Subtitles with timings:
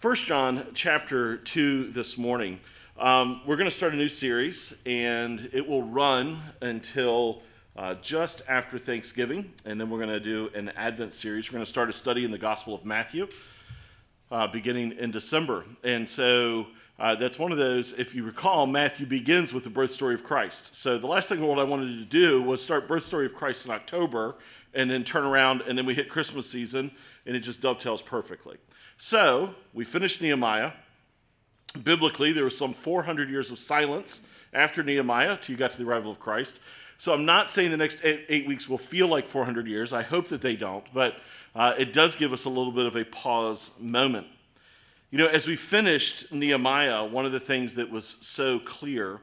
[0.00, 2.58] First John chapter 2 this morning.
[2.98, 7.42] Um, we're going to start a new series, and it will run until
[7.76, 11.50] uh, just after Thanksgiving, and then we're going to do an Advent series.
[11.50, 13.28] We're going to start a study in the Gospel of Matthew
[14.30, 15.66] uh, beginning in December.
[15.84, 19.90] And so uh, that's one of those, if you recall, Matthew begins with the birth
[19.90, 20.74] story of Christ.
[20.74, 23.66] So the last thing what I wanted to do was start birth story of Christ
[23.66, 24.36] in October,
[24.72, 26.90] and then turn around, and then we hit Christmas season,
[27.26, 28.56] and it just dovetails perfectly.
[28.98, 30.72] So we finished Nehemiah.
[31.82, 34.20] Biblically, there was some 400 years of silence
[34.52, 36.58] after Nehemiah till you got to the arrival of Christ.
[36.98, 39.92] So I'm not saying the next eight, eight weeks will feel like 400 years.
[39.92, 41.16] I hope that they don't, but
[41.54, 44.26] uh, it does give us a little bit of a pause moment.
[45.10, 49.20] You know, as we finished Nehemiah, one of the things that was so clear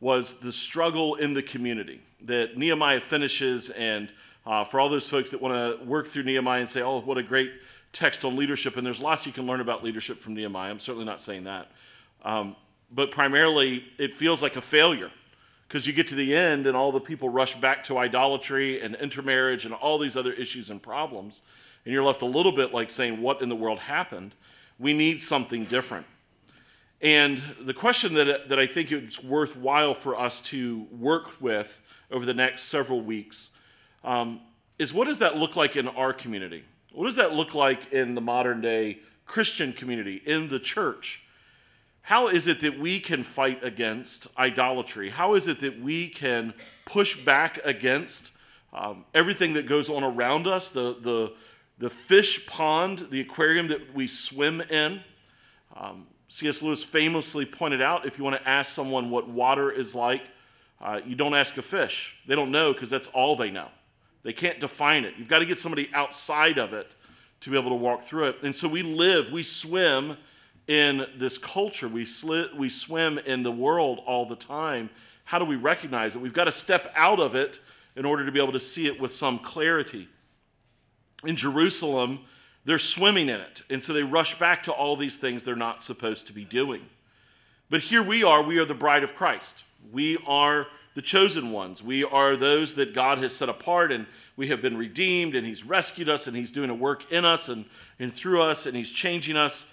[0.00, 3.70] was the struggle in the community that Nehemiah finishes.
[3.70, 4.10] And
[4.48, 7.18] uh, for all those folks that want to work through Nehemiah and say, oh, what
[7.18, 7.52] a great
[7.92, 10.70] text on leadership, and there's lots you can learn about leadership from Nehemiah.
[10.70, 11.70] I'm certainly not saying that.
[12.24, 12.56] Um,
[12.90, 15.10] but primarily, it feels like a failure
[15.66, 18.94] because you get to the end and all the people rush back to idolatry and
[18.94, 21.42] intermarriage and all these other issues and problems.
[21.84, 24.34] And you're left a little bit like saying, What in the world happened?
[24.78, 26.06] We need something different.
[27.02, 32.24] And the question that, that I think it's worthwhile for us to work with over
[32.24, 33.50] the next several weeks
[34.04, 34.40] um,
[34.78, 36.64] is what does that look like in our community?
[36.92, 41.22] What does that look like in the modern day Christian community, in the church?
[42.02, 45.10] How is it that we can fight against idolatry?
[45.10, 46.54] How is it that we can
[46.86, 48.32] push back against
[48.72, 51.34] um, everything that goes on around us, the, the,
[51.78, 55.02] the fish pond, the aquarium that we swim in?
[55.76, 56.62] Um, C.S.
[56.62, 60.22] Lewis famously pointed out if you want to ask someone what water is like,
[60.80, 62.16] uh, you don't ask a fish.
[62.26, 63.68] They don't know because that's all they know.
[64.22, 65.14] They can't define it.
[65.16, 66.94] You've got to get somebody outside of it
[67.40, 68.36] to be able to walk through it.
[68.42, 70.16] And so we live, we swim
[70.66, 74.90] in this culture, we, sli- we swim in the world all the time.
[75.24, 76.20] How do we recognize it?
[76.20, 77.60] We've got to step out of it
[77.96, 80.08] in order to be able to see it with some clarity.
[81.24, 82.20] In Jerusalem,
[82.64, 83.62] they're swimming in it.
[83.70, 86.82] And so they rush back to all these things they're not supposed to be doing.
[87.70, 89.64] But here we are, we are the bride of Christ.
[89.92, 90.66] We are
[90.98, 91.80] the chosen ones.
[91.80, 94.04] We are those that God has set apart and
[94.34, 97.48] we have been redeemed and He's rescued us and He's doing a work in us
[97.48, 97.66] and,
[98.00, 99.64] and through us and He's changing us.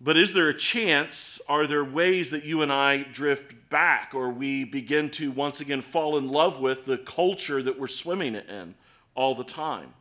[0.00, 1.40] But is there a chance?
[1.48, 5.80] Are there ways that you and I drift back or we begin to once again
[5.80, 8.76] fall in love with the culture that we're swimming in
[9.16, 9.92] all the time?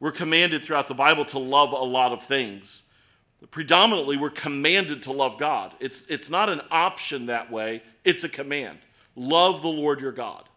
[0.00, 2.82] We're commanded throughout the Bible to love a lot of things.
[3.50, 5.72] Predominantly, we're commanded to love God.
[5.80, 8.80] It's, it's not an option that way, it's a command.
[9.18, 10.48] Love the Lord your God.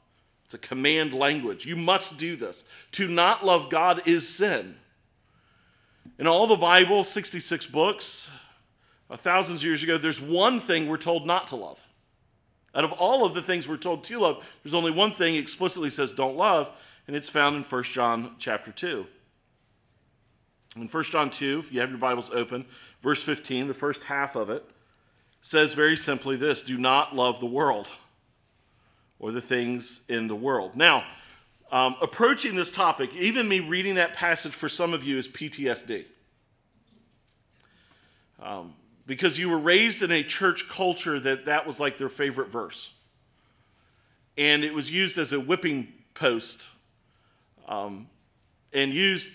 [0.45, 1.65] It's a command language.
[1.65, 2.63] You must do this.
[2.93, 4.75] To not love God is sin.
[6.19, 8.29] In all the Bible, 66 books,
[9.17, 11.79] thousands of years ago, there's one thing we're told not to love.
[12.75, 15.89] Out of all of the things we're told to love, there's only one thing explicitly
[15.89, 16.69] says don't love,
[17.07, 19.07] and it's found in 1 John chapter 2.
[20.75, 22.65] In 1 John 2, if you have your Bibles open,
[23.01, 24.63] verse 15, the first half of it
[25.41, 27.89] says very simply this do not love the world
[29.21, 30.75] or the things in the world.
[30.75, 31.05] Now,
[31.71, 36.05] um, approaching this topic, even me reading that passage for some of you is PTSD.
[38.41, 38.73] Um,
[39.05, 42.91] because you were raised in a church culture that that was like their favorite verse.
[44.37, 46.67] And it was used as a whipping post
[47.67, 48.07] um,
[48.73, 49.29] and used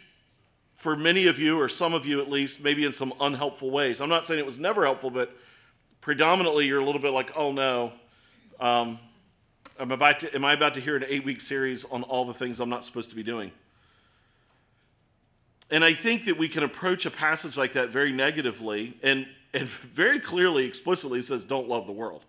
[0.74, 4.00] for many of you, or some of you at least, maybe in some unhelpful ways.
[4.00, 5.34] I'm not saying it was never helpful, but
[6.00, 7.92] predominantly you're a little bit like, oh no,
[8.60, 8.98] um,
[9.78, 12.34] I'm about to, am I about to hear an eight week series on all the
[12.34, 13.52] things I'm not supposed to be doing?
[15.70, 19.68] And I think that we can approach a passage like that very negatively and, and
[19.68, 22.24] very clearly, explicitly says, don't love the world.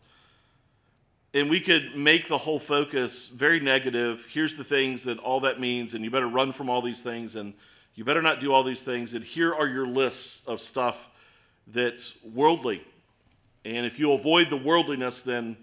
[1.33, 4.27] And we could make the whole focus very negative.
[4.29, 7.35] Here's the things that all that means, and you better run from all these things,
[7.35, 7.53] and
[7.95, 9.13] you better not do all these things.
[9.13, 11.07] And here are your lists of stuff
[11.67, 12.83] that's worldly.
[13.65, 15.57] And if you avoid the worldliness, then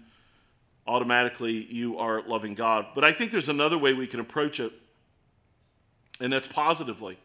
[0.87, 2.87] automatically you are loving God.
[2.93, 4.71] But I think there's another way we can approach it,
[6.19, 7.17] and that's positively.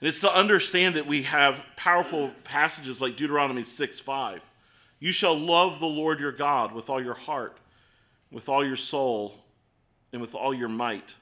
[0.00, 4.40] And it's to understand that we have powerful passages like Deuteronomy 6 5.
[5.00, 7.58] You shall love the Lord your God with all your heart,
[8.30, 9.44] with all your soul,
[10.12, 11.14] and with all your might.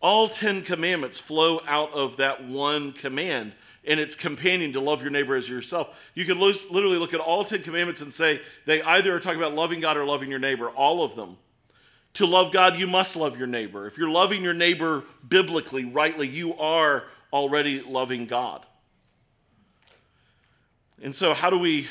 [0.00, 3.52] All 10 commandments flow out of that one command
[3.84, 5.98] and its companion to love your neighbor as yourself.
[6.14, 9.54] You can literally look at all 10 commandments and say they either are talking about
[9.54, 11.36] loving God or loving your neighbor, all of them.
[12.14, 13.86] To love God, you must love your neighbor.
[13.86, 18.64] If you're loving your neighbor biblically, rightly, you are already loving God.
[21.02, 21.86] And so, how do we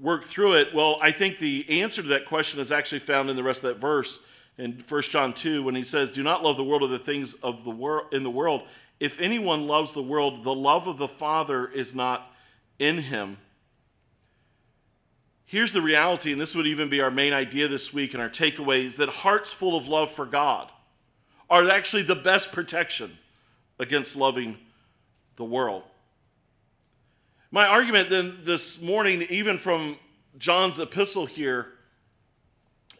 [0.00, 0.74] work through it?
[0.74, 3.74] Well, I think the answer to that question is actually found in the rest of
[3.74, 4.18] that verse
[4.56, 7.34] in 1 John 2 when he says, Do not love the world or the things
[7.34, 8.62] of the world in the world.
[9.00, 12.32] If anyone loves the world, the love of the Father is not
[12.78, 13.38] in him.
[15.46, 18.30] Here's the reality, and this would even be our main idea this week and our
[18.30, 20.70] takeaway is that hearts full of love for God
[21.50, 23.18] are actually the best protection
[23.78, 24.56] against loving
[25.36, 25.82] the world.
[27.50, 29.98] My argument then this morning, even from
[30.38, 31.73] John's epistle here,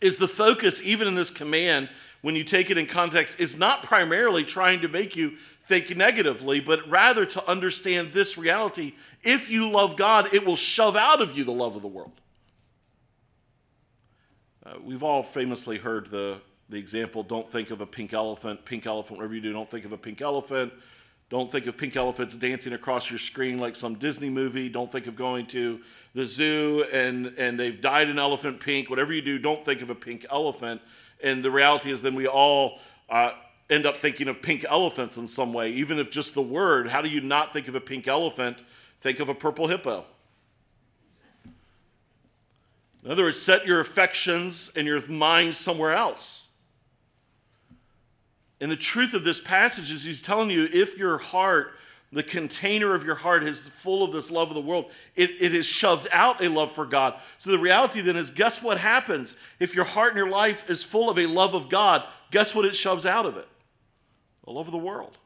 [0.05, 1.89] is the focus, even in this command,
[2.21, 6.61] when you take it in context, is not primarily trying to make you think negatively,
[6.61, 8.93] but rather to understand this reality.
[9.23, 12.21] If you love God, it will shove out of you the love of the world.
[14.65, 18.87] Uh, we've all famously heard the, the example don't think of a pink elephant, pink
[18.87, 20.73] elephant, whatever you do, don't think of a pink elephant.
[21.35, 24.69] Don't think of pink elephants dancing across your screen like some Disney movie.
[24.69, 25.81] Don't think of going to
[26.15, 28.89] the zoo and, and they've dyed an elephant pink.
[28.89, 30.81] Whatever you do, don't think of a pink elephant.
[31.25, 32.79] And the reality is, then we all
[33.11, 33.33] uh,
[33.69, 36.87] end up thinking of pink elephants in some way, even if just the word.
[36.87, 38.59] How do you not think of a pink elephant?
[39.01, 40.05] Think of a purple hippo.
[43.05, 46.44] In other words, set your affections and your mind somewhere else.
[48.61, 51.73] And the truth of this passage is he's telling you if your heart,
[52.13, 55.53] the container of your heart, is full of this love of the world, it, it
[55.53, 57.15] has shoved out a love for God.
[57.39, 59.35] So the reality then is guess what happens?
[59.59, 62.65] If your heart and your life is full of a love of God, guess what
[62.65, 63.49] it shoves out of it?
[64.47, 65.19] A love of the world.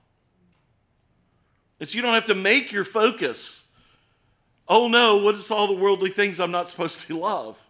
[1.80, 3.64] And so you don't have to make your focus.
[4.66, 7.62] Oh no, what is all the worldly things I'm not supposed to love?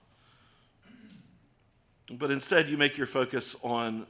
[2.11, 4.07] But instead, you make your focus on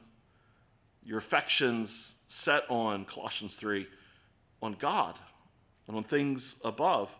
[1.09, 3.87] your affections set on, Colossians 3,
[4.61, 5.19] on God
[5.87, 7.17] and on things above.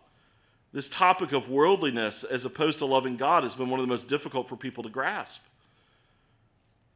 [0.71, 4.07] This topic of worldliness as opposed to loving God has been one of the most
[4.07, 5.41] difficult for people to grasp.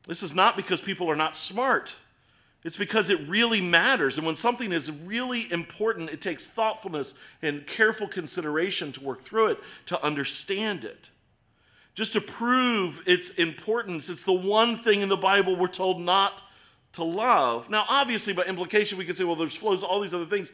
[0.07, 1.95] This is not because people are not smart.
[2.63, 4.17] It's because it really matters.
[4.17, 9.47] And when something is really important, it takes thoughtfulness and careful consideration to work through
[9.47, 11.09] it, to understand it.
[11.95, 16.43] Just to prove its importance, it's the one thing in the Bible we're told not
[16.93, 17.69] to love.
[17.69, 20.51] Now, obviously, by implication, we could say, well, there's flows all these other things.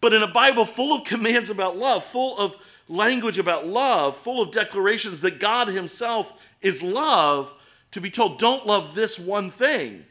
[0.00, 2.56] But in a Bible full of commands about love, full of
[2.88, 7.52] language about love, full of declarations that God Himself is love,
[7.92, 10.04] to be told, don't love this one thing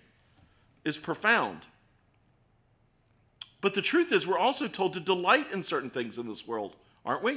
[0.84, 1.62] is profound.
[3.62, 6.76] But the truth is, we're also told to delight in certain things in this world,
[7.06, 7.36] aren't we?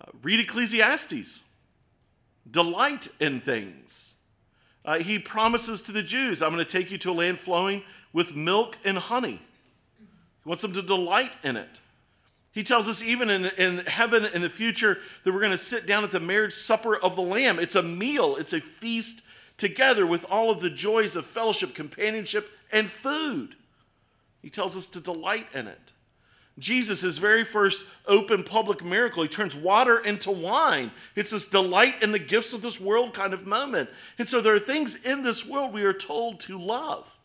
[0.00, 1.42] Uh, read Ecclesiastes.
[2.50, 4.14] Delight in things.
[4.84, 7.82] Uh, he promises to the Jews, I'm going to take you to a land flowing
[8.12, 9.40] with milk and honey.
[9.98, 11.80] He wants them to delight in it.
[12.52, 15.86] He tells us even in, in heaven in the future that we're going to sit
[15.86, 17.58] down at the marriage supper of the Lamb.
[17.58, 19.22] It's a meal, it's a feast
[19.56, 23.54] together with all of the joys of fellowship, companionship, and food.
[24.42, 25.92] He tells us to delight in it.
[26.58, 30.90] Jesus, his very first open public miracle, he turns water into wine.
[31.16, 33.88] It's this delight in the gifts of this world kind of moment.
[34.18, 37.16] And so there are things in this world we are told to love,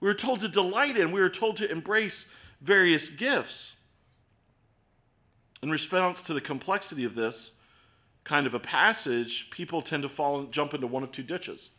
[0.00, 2.26] we are told to delight in, we are told to embrace
[2.60, 3.74] various gifts.
[5.62, 7.52] In response to the complexity of this
[8.24, 11.70] kind of a passage, people tend to fall and jump into one of two ditches.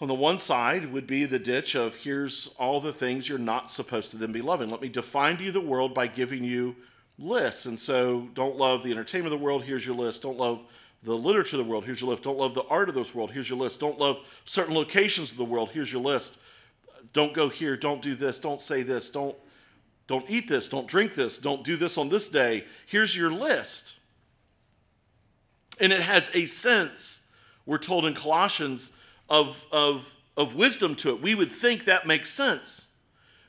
[0.00, 3.70] On the one side would be the ditch of here's all the things you're not
[3.70, 4.70] supposed to then be loving.
[4.70, 6.76] Let me define to you the world by giving you
[7.18, 7.66] lists.
[7.66, 10.22] And so don't love the entertainment of the world, here's your list.
[10.22, 10.60] Don't love
[11.02, 12.22] the literature of the world, here's your list.
[12.22, 13.80] Don't love the art of this world, here's your list.
[13.80, 16.36] Don't love certain locations of the world, here's your list.
[17.12, 19.36] Don't go here, don't do this, don't say this, don't
[20.06, 22.64] don't eat this, don't drink this, don't do this on this day.
[22.86, 23.96] Here's your list.
[25.78, 27.20] And it has a sense,
[27.66, 28.90] we're told in Colossians,
[29.28, 30.04] of, of,
[30.36, 31.22] of wisdom to it.
[31.22, 32.86] We would think that makes sense.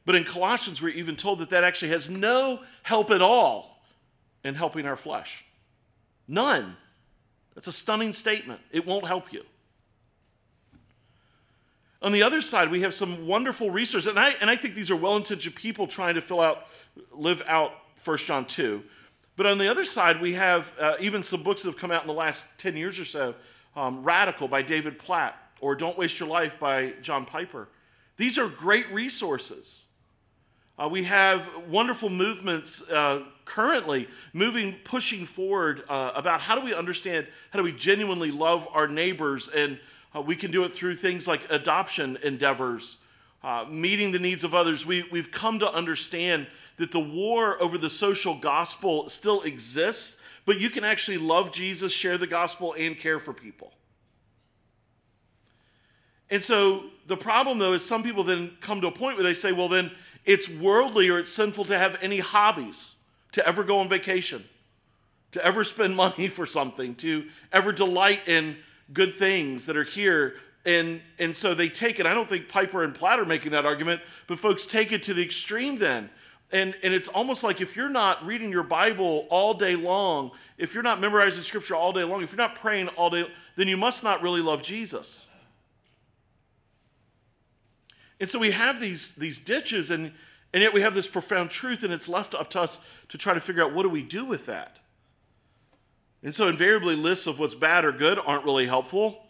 [0.06, 3.82] But in Colossians, we're even told that that actually has no help at all
[4.44, 5.46] in helping our flesh.
[6.28, 6.76] None.
[7.56, 8.62] That's a stunning statement.
[8.72, 9.44] It won't help you.
[12.02, 14.90] On the other side, we have some wonderful research, and I, and I think these
[14.90, 16.68] are well intentioned people trying to fill out,
[17.12, 17.74] live out
[18.06, 18.82] 1 John 2.
[19.36, 22.02] But on the other side, we have uh, even some books that have come out
[22.02, 23.36] in the last 10 years or so
[23.76, 27.68] um, Radical by David Platt, or Don't Waste Your Life by John Piper.
[28.18, 29.86] These are great resources.
[30.78, 36.74] Uh, we have wonderful movements uh, currently moving, pushing forward uh, about how do we
[36.74, 39.78] understand, how do we genuinely love our neighbors, and
[40.16, 42.98] uh, we can do it through things like adoption endeavors,
[43.44, 44.86] uh, meeting the needs of others.
[44.86, 46.48] We, we've come to understand
[46.78, 51.92] that the war over the social gospel still exists, but you can actually love Jesus,
[51.92, 53.74] share the gospel, and care for people.
[56.30, 59.34] And so the problem, though, is some people then come to a point where they
[59.34, 59.92] say, well, then
[60.26, 62.96] it's worldly or it's sinful to have any hobbies,
[63.32, 64.44] to ever go on vacation,
[65.32, 68.58] to ever spend money for something, to ever delight in
[68.94, 70.36] good things that are here.
[70.66, 72.06] And, and so they take it.
[72.06, 75.14] I don't think Piper and Platt are making that argument, but folks take it to
[75.14, 76.10] the extreme then.
[76.52, 80.74] And, and it's almost like if you're not reading your Bible all day long, if
[80.74, 83.78] you're not memorizing scripture all day long, if you're not praying all day, then you
[83.78, 85.29] must not really love Jesus.
[88.20, 90.12] And so we have these, these ditches, and,
[90.54, 93.34] and yet we have this profound truth, and it's left up to us to try
[93.34, 94.78] to figure out what do we do with that.
[96.22, 99.24] And so, invariably, lists of what's bad or good aren't really helpful.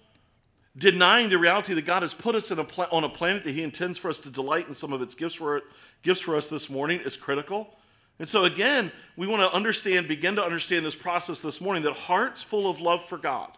[0.75, 3.61] Denying the reality that God has put us a pla- on a planet that He
[3.61, 5.61] intends for us to delight in some of its gifts for,
[6.01, 7.75] gifts for us this morning is critical.
[8.17, 11.93] And so, again, we want to understand, begin to understand this process this morning that
[11.93, 13.51] hearts full of love for God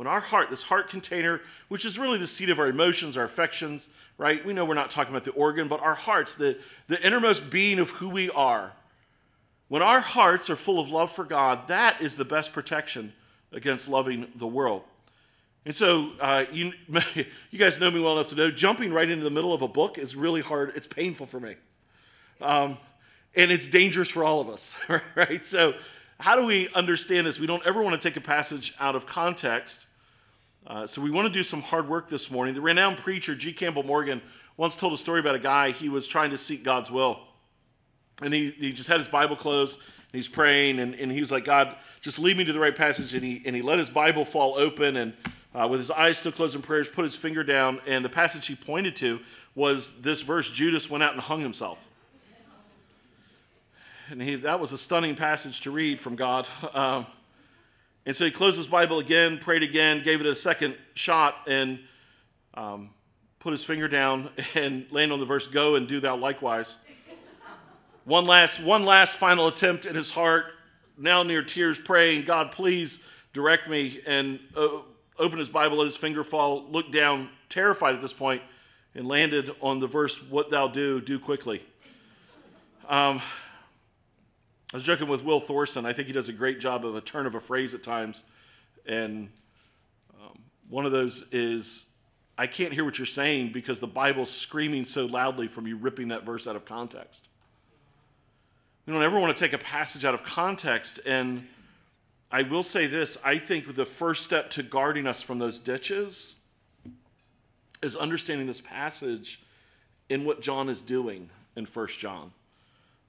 [0.00, 3.24] when our heart, this heart container, which is really the seat of our emotions, our
[3.24, 4.44] affections, right?
[4.44, 6.58] We know we're not talking about the organ, but our hearts, the,
[6.88, 8.72] the innermost being of who we are.
[9.68, 13.14] When our hearts are full of love for God, that is the best protection
[13.50, 14.82] against loving the world.
[15.64, 16.74] And so, uh, you,
[17.50, 19.68] you guys know me well enough to know jumping right into the middle of a
[19.68, 20.72] book is really hard.
[20.76, 21.54] It's painful for me.
[22.42, 22.76] Um,
[23.34, 24.74] and it's dangerous for all of us,
[25.14, 25.46] right?
[25.46, 25.72] So,
[26.18, 27.40] how do we understand this?
[27.40, 29.86] We don't ever want to take a passage out of context
[30.66, 32.54] uh, so we want to do some hard work this morning.
[32.54, 33.52] The renowned preacher G.
[33.52, 34.20] Campbell Morgan
[34.56, 37.20] once told a story about a guy he was trying to seek God's will.
[38.22, 41.32] And he, he just had his Bible closed and he's praying and, and he was
[41.32, 43.14] like, God, just lead me to the right passage.
[43.14, 45.14] And he, and he let his Bible fall open and
[45.54, 47.80] uh, with his eyes still closed in prayers, put his finger down.
[47.86, 49.20] And the passage he pointed to
[49.54, 51.88] was this verse Judas went out and hung himself.
[54.10, 56.46] And he, that was a stunning passage to read from God.
[56.74, 57.06] Um,
[58.10, 61.78] and so he closed his Bible again, prayed again, gave it a second shot, and
[62.54, 62.90] um,
[63.38, 66.76] put his finger down and landed on the verse, Go and do thou likewise.
[68.04, 70.46] one last, one last final attempt in his heart,
[70.98, 72.98] now near tears, praying, God, please
[73.32, 74.00] direct me.
[74.04, 74.80] And uh,
[75.16, 78.42] opened his Bible, let his finger fall, looked down, terrified at this point,
[78.96, 81.62] and landed on the verse, What thou do, do quickly.
[82.88, 83.22] Um,
[84.72, 85.84] I was joking with Will Thorson.
[85.84, 88.22] I think he does a great job of a turn of a phrase at times.
[88.86, 89.30] And
[90.20, 91.86] um, one of those is,
[92.38, 96.08] I can't hear what you're saying because the Bible's screaming so loudly from you ripping
[96.08, 97.28] that verse out of context.
[98.86, 101.00] We don't ever want to take a passage out of context.
[101.04, 101.48] And
[102.30, 106.36] I will say this I think the first step to guarding us from those ditches
[107.82, 109.42] is understanding this passage
[110.08, 112.32] in what John is doing in 1 John.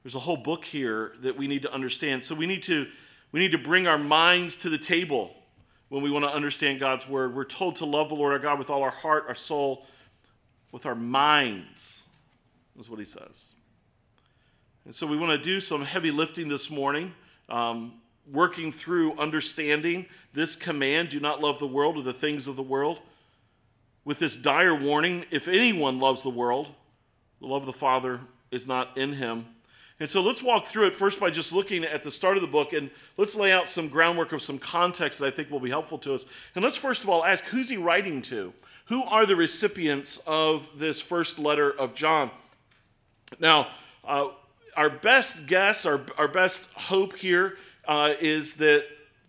[0.03, 2.24] There's a whole book here that we need to understand.
[2.24, 2.88] So we need to
[3.31, 5.34] we need to bring our minds to the table
[5.89, 7.36] when we want to understand God's word.
[7.36, 9.86] We're told to love the Lord our God with all our heart, our soul,
[10.72, 12.03] with our minds.
[12.79, 13.50] Is what he says.
[14.86, 17.13] And so we want to do some heavy lifting this morning,
[17.50, 17.93] um,
[18.31, 22.63] working through understanding this command do not love the world or the things of the
[22.63, 23.00] world.
[24.03, 26.70] With this dire warning if anyone loves the world,
[27.39, 29.46] the love of the Father is not in him.
[30.01, 32.48] And so let's walk through it first by just looking at the start of the
[32.48, 35.70] book and let's lay out some groundwork of some context that I think will be
[35.70, 36.25] helpful to us.
[36.55, 38.51] And let's first of all ask who's he writing to?
[38.86, 42.31] Who are the recipients of this first letter of John?
[43.39, 43.67] Now,
[44.03, 44.29] uh,
[44.75, 48.86] our best guess, our, our best hope here uh, is that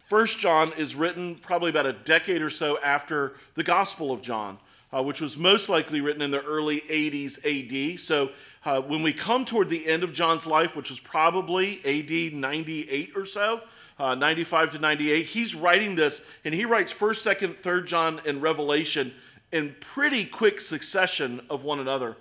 [0.07, 4.57] First John is written probably about a decade or so after the Gospel of John,
[4.91, 8.01] uh, which was most likely written in the early 80s AD.
[8.01, 8.31] So
[8.65, 13.13] uh, when we come toward the end of John's life, which is probably AD 98
[13.17, 13.61] or so,
[13.99, 18.41] uh, 95 to 98, he's writing this, and he writes 1st, 2nd, 3rd John, and
[18.41, 19.13] Revelation
[19.51, 22.17] in pretty quick succession of one another.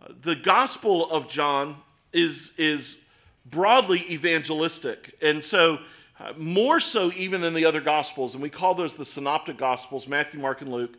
[0.00, 1.76] Uh, the Gospel of John
[2.12, 2.96] is, is
[3.44, 5.78] broadly evangelistic, and so
[6.20, 10.08] uh, more so even than the other Gospels, and we call those the Synoptic Gospels
[10.08, 10.96] Matthew, Mark, and Luke.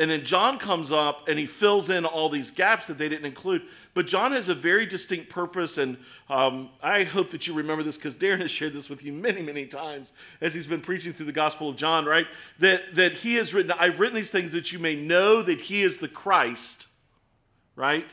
[0.00, 3.26] And then John comes up and he fills in all these gaps that they didn't
[3.26, 3.60] include.
[3.92, 5.76] But John has a very distinct purpose.
[5.76, 5.98] And
[6.30, 9.42] um, I hope that you remember this because Darren has shared this with you many,
[9.42, 12.26] many times as he's been preaching through the Gospel of John, right?
[12.60, 15.82] That, that he has written, I've written these things that you may know that he
[15.82, 16.86] is the Christ,
[17.76, 18.06] right?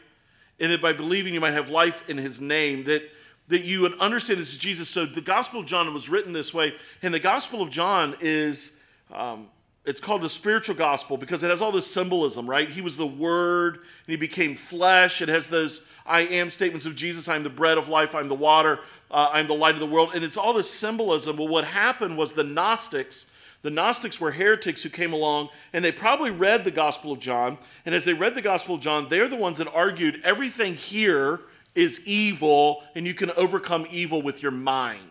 [0.59, 2.83] And that by believing you might have life in his name.
[2.83, 3.03] That
[3.49, 4.89] that you would understand this is Jesus.
[4.89, 8.71] So the Gospel of John was written this way, and the Gospel of John is
[9.09, 9.47] um,
[9.87, 12.69] it's called the spiritual gospel because it has all this symbolism, right?
[12.69, 15.21] He was the Word and he became flesh.
[15.21, 18.35] It has those I am statements of Jesus I'm the bread of life, I'm the
[18.35, 20.11] water, uh, I'm the light of the world.
[20.13, 21.37] And it's all this symbolism.
[21.37, 23.27] Well, what happened was the Gnostics,
[23.61, 27.57] the Gnostics were heretics who came along and they probably read the Gospel of John.
[27.85, 31.39] And as they read the Gospel of John, they're the ones that argued everything here
[31.75, 35.06] is evil and you can overcome evil with your mind,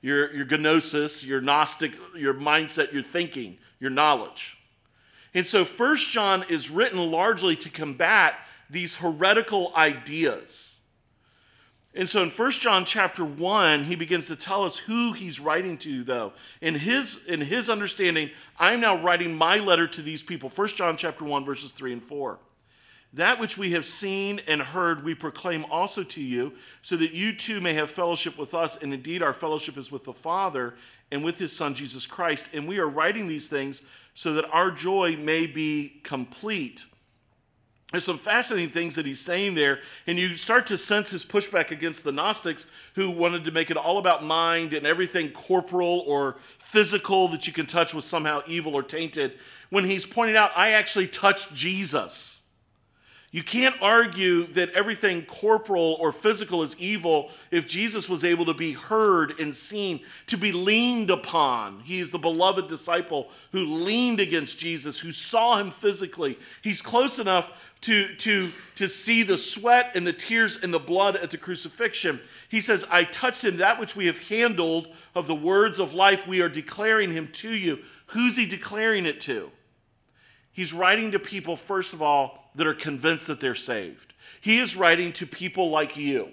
[0.00, 4.58] your, your gnosis, your Gnostic, your mindset, your thinking your knowledge.
[5.34, 8.34] And so First John is written largely to combat
[8.68, 10.76] these heretical ideas.
[11.92, 15.76] And so in First John chapter 1, he begins to tell us who he's writing
[15.78, 16.34] to, though.
[16.60, 20.48] In his, in his understanding, I'm now writing my letter to these people.
[20.48, 22.38] First John chapter 1, verses 3 and 4.
[23.12, 26.52] That which we have seen and heard, we proclaim also to you,
[26.82, 28.76] so that you too may have fellowship with us.
[28.76, 30.74] And indeed, our fellowship is with the Father
[31.10, 32.50] and with his Son, Jesus Christ.
[32.52, 33.82] And we are writing these things
[34.14, 36.84] so that our joy may be complete.
[37.90, 41.72] There's some fascinating things that he's saying there, and you start to sense his pushback
[41.72, 46.36] against the Gnostics who wanted to make it all about mind and everything corporal or
[46.60, 49.32] physical that you can touch was somehow evil or tainted.
[49.70, 52.39] When he's pointing out, I actually touched Jesus.
[53.32, 58.54] You can't argue that everything corporal or physical is evil if Jesus was able to
[58.54, 61.78] be heard and seen, to be leaned upon.
[61.80, 66.40] He is the beloved disciple who leaned against Jesus, who saw him physically.
[66.62, 71.14] He's close enough to, to, to see the sweat and the tears and the blood
[71.14, 72.20] at the crucifixion.
[72.48, 76.26] He says, I touched him, that which we have handled of the words of life,
[76.26, 77.78] we are declaring him to you.
[78.06, 79.52] Who's he declaring it to?
[80.52, 84.14] He's writing to people, first of all, that are convinced that they're saved.
[84.40, 86.32] He is writing to people like you,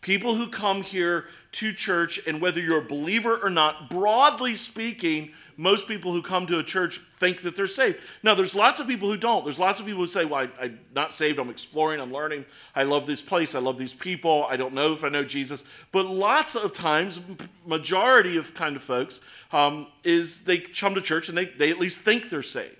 [0.00, 5.30] people who come here to church, and whether you're a believer or not, broadly speaking,
[5.56, 7.98] most people who come to a church think that they're saved.
[8.22, 9.44] Now, there's lots of people who don't.
[9.44, 11.38] There's lots of people who say, Well, I, am not saved.
[11.38, 12.00] I'm exploring.
[12.00, 12.44] I'm learning.
[12.74, 13.54] I love this place.
[13.54, 14.46] I love these people.
[14.48, 15.62] I don't know if I know Jesus.
[15.92, 17.20] But lots of times,
[17.64, 19.20] majority of kind of folks
[19.52, 22.76] um, is they come to church and they, they at least think they're saved.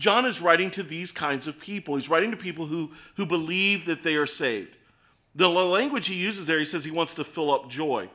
[0.00, 1.94] John is writing to these kinds of people.
[1.94, 4.74] He's writing to people who, who believe that they are saved.
[5.34, 8.08] The language he uses there, he says he wants to fill up joy.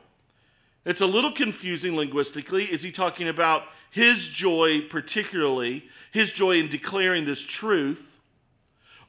[0.84, 2.64] It's a little confusing linguistically.
[2.64, 8.18] Is he talking about his joy, particularly, his joy in declaring this truth?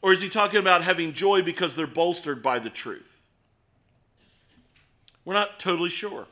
[0.04, 3.26] Or is he talking about having joy because they're bolstered by the truth?
[5.26, 6.28] We're not totally sure.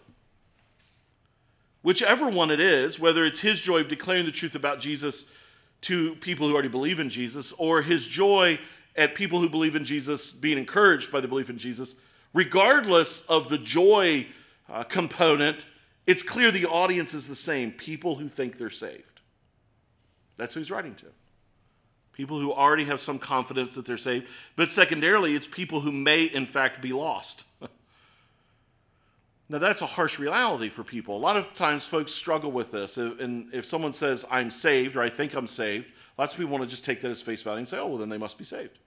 [1.82, 5.26] Whichever one it is, whether it's his joy of declaring the truth about Jesus
[5.86, 8.60] to people who already believe in Jesus, or his joy
[8.96, 11.94] at people who believe in Jesus being encouraged by the belief in Jesus,
[12.34, 14.26] regardless of the joy
[14.68, 15.66] uh, component,
[16.08, 19.22] it's clear the audience is the same people who think they're saved.
[20.38, 21.08] That's who he's writing to.
[22.14, 24.26] People who already have some confidence that they're saved.
[24.56, 27.44] But secondarily, it's people who may, in fact, be lost.
[29.48, 31.16] Now, that's a harsh reality for people.
[31.16, 32.98] A lot of times, folks struggle with this.
[32.98, 36.64] And if someone says, I'm saved, or I think I'm saved, lots of people want
[36.64, 38.44] to just take that as face value and say, oh, well, then they must be
[38.44, 38.80] saved.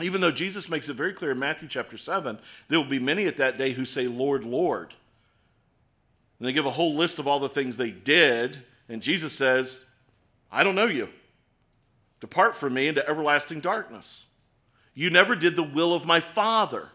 [0.00, 3.26] Even though Jesus makes it very clear in Matthew chapter 7, there will be many
[3.26, 4.94] at that day who say, Lord, Lord.
[6.38, 8.62] And they give a whole list of all the things they did.
[8.88, 9.82] And Jesus says,
[10.52, 11.08] I don't know you.
[12.20, 14.26] Depart from me into everlasting darkness.
[14.94, 16.88] You never did the will of my Father.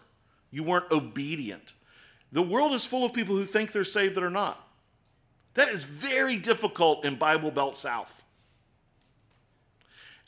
[0.51, 1.73] You weren't obedient.
[2.36, 4.62] The world is full of people who think they're saved that are not.
[5.54, 8.26] That is very difficult in Bible Belt South.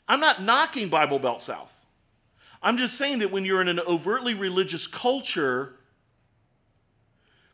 [0.08, 1.84] I'm not knocking Bible Belt South.
[2.62, 5.74] I'm just saying that when you're in an overtly religious culture,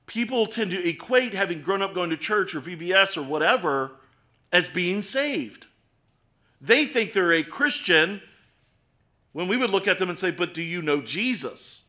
[0.07, 3.97] people tend to equate having grown up going to church or VBS or whatever
[4.53, 5.67] as being saved.
[6.61, 8.23] They think they're a Christian
[9.33, 11.84] when we would look at them and say, But do you know Jesus?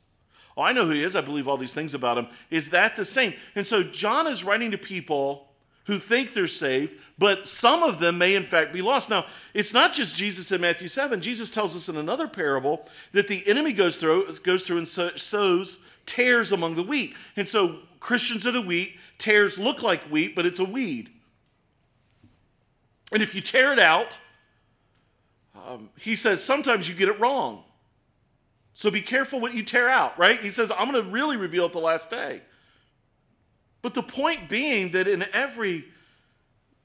[0.57, 1.15] Oh, I know who he is.
[1.15, 2.27] I believe all these things about him.
[2.49, 3.33] Is that the same?
[3.55, 5.49] And so John is writing to people
[5.85, 9.09] who think they're saved, but some of them may in fact be lost.
[9.09, 11.21] Now, it's not just Jesus in Matthew 7.
[11.21, 15.77] Jesus tells us in another parable that the enemy goes through, goes through and sows
[16.05, 17.15] tares among the wheat.
[17.35, 18.95] And so Christians are the wheat.
[19.17, 21.09] Tares look like wheat, but it's a weed.
[23.11, 24.17] And if you tear it out,
[25.55, 27.63] um, he says sometimes you get it wrong.
[28.75, 30.43] So be careful what you tear out, right?
[30.43, 32.41] He says, I'm going to really reveal at the last day.
[33.81, 35.85] But the point being that in every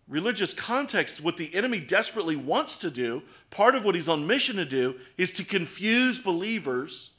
[0.06, 4.56] religious context, what the enemy desperately wants to do, part of what he's on mission
[4.56, 7.10] to do, is to confuse believers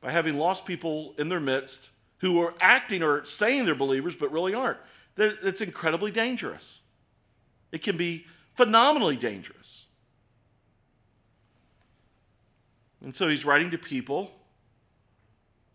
[0.00, 4.32] by having lost people in their midst who are acting or saying they're believers but
[4.32, 4.78] really aren't.
[5.16, 6.80] It's incredibly dangerous.
[7.70, 9.86] It can be phenomenally dangerous.
[13.02, 14.30] And so he's writing to people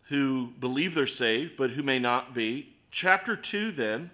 [0.08, 2.74] who believe they're saved, but who may not be.
[2.90, 4.10] Chapter 2, then,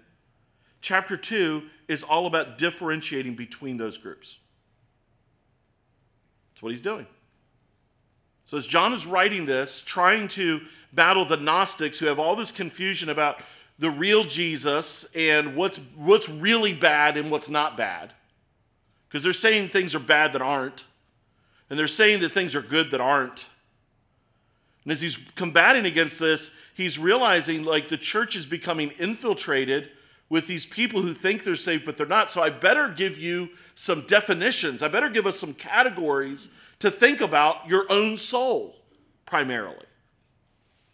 [0.81, 4.39] chapter 2 is all about differentiating between those groups.
[6.51, 7.07] That's what he's doing.
[8.43, 10.61] So, as John is writing this, trying to
[10.93, 13.41] battle the Gnostics who have all this confusion about
[13.79, 18.13] the real Jesus and what's, what's really bad and what's not bad,
[19.07, 20.85] because they're saying things are bad that aren't,
[21.69, 23.47] and they're saying that things are good that aren't.
[24.83, 29.89] And as he's combating against this, he's realizing like the church is becoming infiltrated
[30.29, 32.29] with these people who think they're saved, but they're not.
[32.29, 34.81] So I better give you some definitions.
[34.81, 36.49] I better give us some categories
[36.79, 38.75] to think about your own soul
[39.25, 39.85] primarily.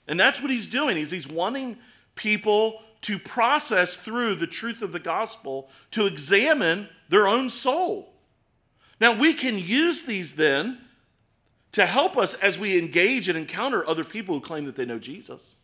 [0.08, 0.98] And that's what he's doing.
[0.98, 1.78] He's, he's wanting
[2.16, 8.11] people to process through the truth of the gospel to examine their own soul.
[9.02, 10.78] Now, we can use these then
[11.72, 15.00] to help us as we engage and encounter other people who claim that they know
[15.00, 15.58] Jesus.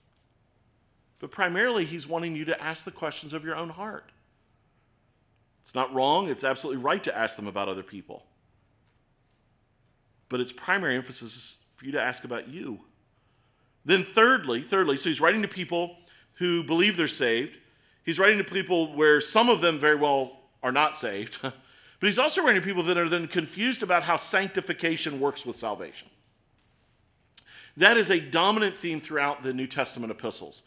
[1.19, 4.11] But primarily, he's wanting you to ask the questions of your own heart.
[5.61, 8.25] It's not wrong, it's absolutely right to ask them about other people.
[10.29, 12.79] But its primary emphasis is for you to ask about you.
[13.85, 15.95] Then, thirdly, thirdly, so he's writing to people
[16.35, 17.59] who believe they're saved.
[18.03, 21.37] He's writing to people where some of them very well are not saved.
[21.99, 25.55] but he's also writing to people that are then confused about how sanctification works with
[25.55, 26.07] salvation.
[27.75, 30.63] That is a dominant theme throughout the New Testament epistles.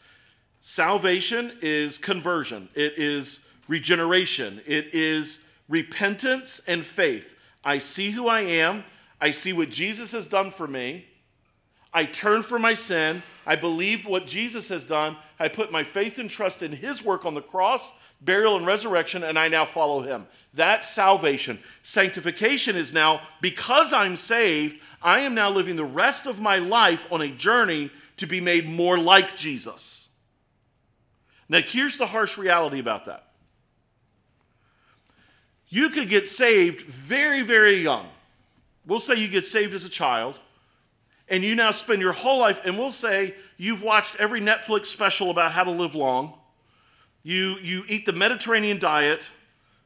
[0.59, 7.35] Salvation is conversion, it is regeneration, it is repentance and faith.
[7.63, 8.83] I see who I am,
[9.19, 11.05] I see what Jesus has done for me.
[11.93, 13.21] I turn from my sin.
[13.45, 15.17] I believe what Jesus has done.
[15.39, 19.23] I put my faith and trust in his work on the cross, burial, and resurrection,
[19.23, 20.27] and I now follow him.
[20.53, 21.59] That's salvation.
[21.83, 27.07] Sanctification is now, because I'm saved, I am now living the rest of my life
[27.11, 30.09] on a journey to be made more like Jesus.
[31.49, 33.27] Now, here's the harsh reality about that.
[35.69, 38.07] You could get saved very, very young.
[38.85, 40.37] We'll say you get saved as a child,
[41.29, 45.31] and you now spend your whole life, and we'll say you've watched every Netflix special
[45.31, 46.37] about how to live long.
[47.23, 49.29] You, you eat the Mediterranean diet,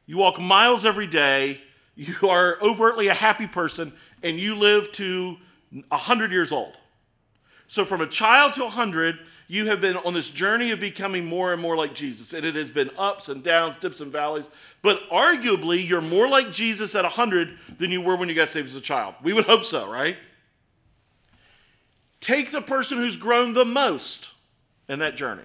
[0.06, 1.62] you walk miles every day,
[1.96, 3.94] you are overtly a happy person,
[4.24, 5.38] and you live to
[5.90, 6.78] 100 years old.
[7.68, 11.54] So, from a child to 100, you have been on this journey of becoming more
[11.54, 12.34] and more like Jesus.
[12.34, 14.50] And it has been ups and downs, dips and valleys.
[14.82, 18.68] But arguably, you're more like Jesus at 100 than you were when you got saved
[18.68, 19.16] as a child.
[19.22, 20.18] We would hope so, right?
[22.20, 24.32] Take the person who's grown the most
[24.90, 25.44] in that journey.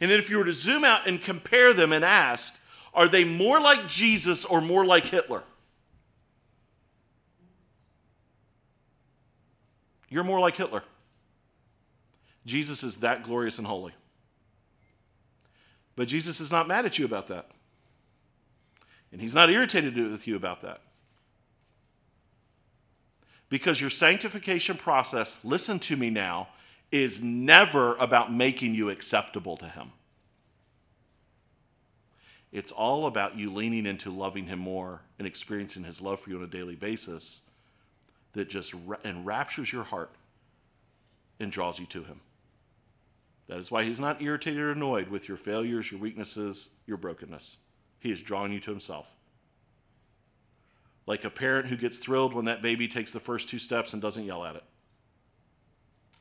[0.00, 2.54] And then if you were to zoom out and compare them and ask,
[2.92, 5.42] are they more like Jesus or more like Hitler?
[10.08, 10.82] You're more like Hitler.
[12.44, 13.92] Jesus is that glorious and holy.
[15.96, 17.50] But Jesus is not mad at you about that.
[19.12, 20.80] And he's not irritated with you about that.
[23.48, 26.48] Because your sanctification process, listen to me now,
[26.92, 29.92] is never about making you acceptable to him.
[32.52, 36.38] It's all about you leaning into loving him more and experiencing his love for you
[36.38, 37.42] on a daily basis
[38.32, 40.12] that just enraptures your heart
[41.40, 42.20] and draws you to him.
[43.48, 47.58] That is why he's not irritated or annoyed with your failures, your weaknesses, your brokenness.
[48.00, 49.14] He is drawing you to himself.
[51.06, 54.02] Like a parent who gets thrilled when that baby takes the first two steps and
[54.02, 54.64] doesn't yell at it.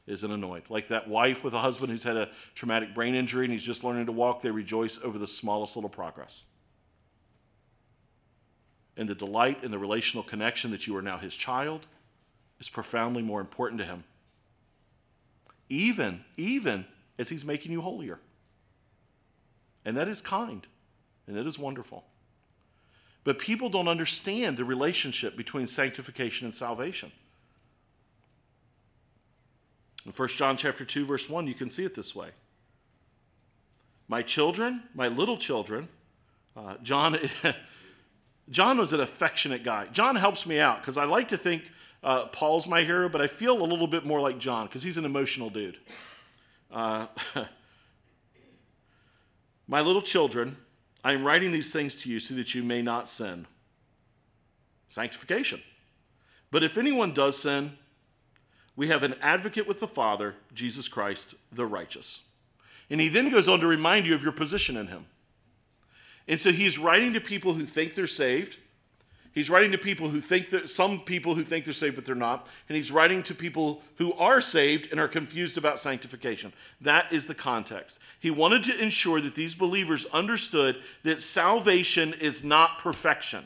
[0.07, 0.63] Isn't annoyed.
[0.69, 3.83] Like that wife with a husband who's had a traumatic brain injury and he's just
[3.83, 6.43] learning to walk, they rejoice over the smallest little progress.
[8.97, 11.87] And the delight in the relational connection that you are now his child
[12.59, 14.03] is profoundly more important to him.
[15.69, 16.85] Even, even
[17.17, 18.19] as He's making you holier.
[19.83, 20.65] And that is kind
[21.27, 22.03] and it is wonderful.
[23.23, 27.11] But people don't understand the relationship between sanctification and salvation.
[30.05, 32.29] In 1 John chapter 2 verse 1 you can see it this way.
[34.07, 35.89] My children, my little children,
[36.55, 37.17] uh, John
[38.49, 39.87] John was an affectionate guy.
[39.87, 41.71] John helps me out because I like to think
[42.03, 44.97] uh, Paul's my hero, but I feel a little bit more like John because he's
[44.97, 45.79] an emotional dude.
[46.71, 47.07] Uh,
[49.67, 50.57] My little children,
[51.03, 53.47] I am writing these things to you so that you may not sin.
[54.89, 55.61] Sanctification.
[56.51, 57.77] But if anyone does sin,
[58.75, 62.21] we have an advocate with the Father, Jesus Christ, the righteous.
[62.89, 65.05] And he then goes on to remind you of your position in him.
[66.27, 68.57] And so he's writing to people who think they're saved.
[69.31, 72.15] He's writing to people who think that some people who think they're saved but they're
[72.15, 72.47] not.
[72.69, 76.53] And he's writing to people who are saved and are confused about sanctification.
[76.79, 77.99] That is the context.
[78.19, 83.45] He wanted to ensure that these believers understood that salvation is not perfection,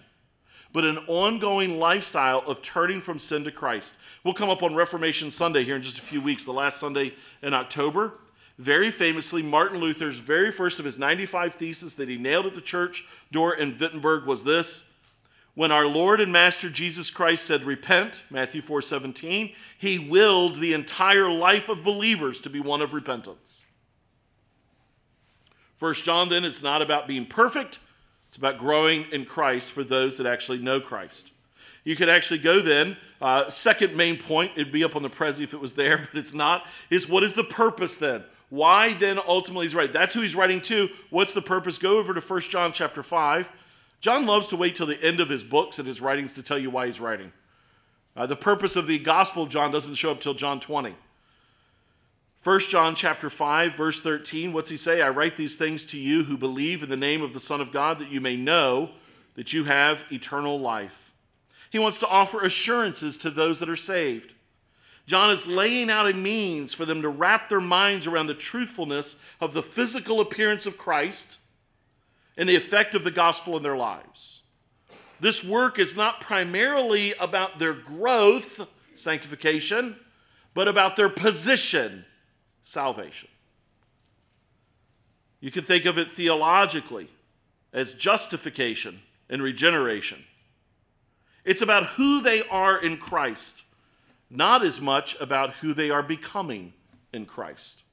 [0.71, 3.95] but an ongoing lifestyle of turning from sin to Christ.
[4.23, 7.13] We'll come up on Reformation Sunday here in just a few weeks, the last Sunday
[7.41, 8.13] in October.
[8.57, 12.61] Very famously, Martin Luther's very first of his 95 theses that he nailed at the
[12.61, 14.83] church door in Wittenberg was this
[15.55, 20.73] when our Lord and Master Jesus Christ said, Repent, Matthew 4 17, he willed the
[20.73, 23.65] entire life of believers to be one of repentance.
[25.77, 27.79] First John then is not about being perfect,
[28.29, 31.31] it's about growing in Christ for those that actually know Christ.
[31.83, 35.43] You could actually go then, uh, second main point, it'd be up on the Prezi
[35.43, 38.23] if it was there, but it's not, is what is the purpose then?
[38.49, 39.91] Why then ultimately he's right?
[39.91, 40.89] That's who he's writing to.
[41.09, 41.79] What's the purpose?
[41.79, 43.51] Go over to 1 John chapter 5.
[43.99, 46.59] John loves to wait till the end of his books and his writings to tell
[46.59, 47.33] you why he's writing.
[48.15, 50.95] Uh, the purpose of the Gospel John doesn't show up till John 20.
[52.43, 56.23] 1 John chapter 5 verse 13 what's he say I write these things to you
[56.23, 58.91] who believe in the name of the son of God that you may know
[59.35, 61.13] that you have eternal life.
[61.69, 64.33] He wants to offer assurances to those that are saved.
[65.05, 69.15] John is laying out a means for them to wrap their minds around the truthfulness
[69.41, 71.39] of the physical appearance of Christ
[72.37, 74.41] and the effect of the gospel in their lives.
[75.19, 79.95] This work is not primarily about their growth, sanctification,
[80.53, 82.05] but about their position,
[82.69, 83.29] salvation.
[85.39, 87.09] You can think of it theologically
[87.73, 90.23] as justification and regeneration.
[91.45, 93.63] It's about who they are in Christ,
[94.29, 96.73] not as much about who they are becoming
[97.11, 97.83] in Christ.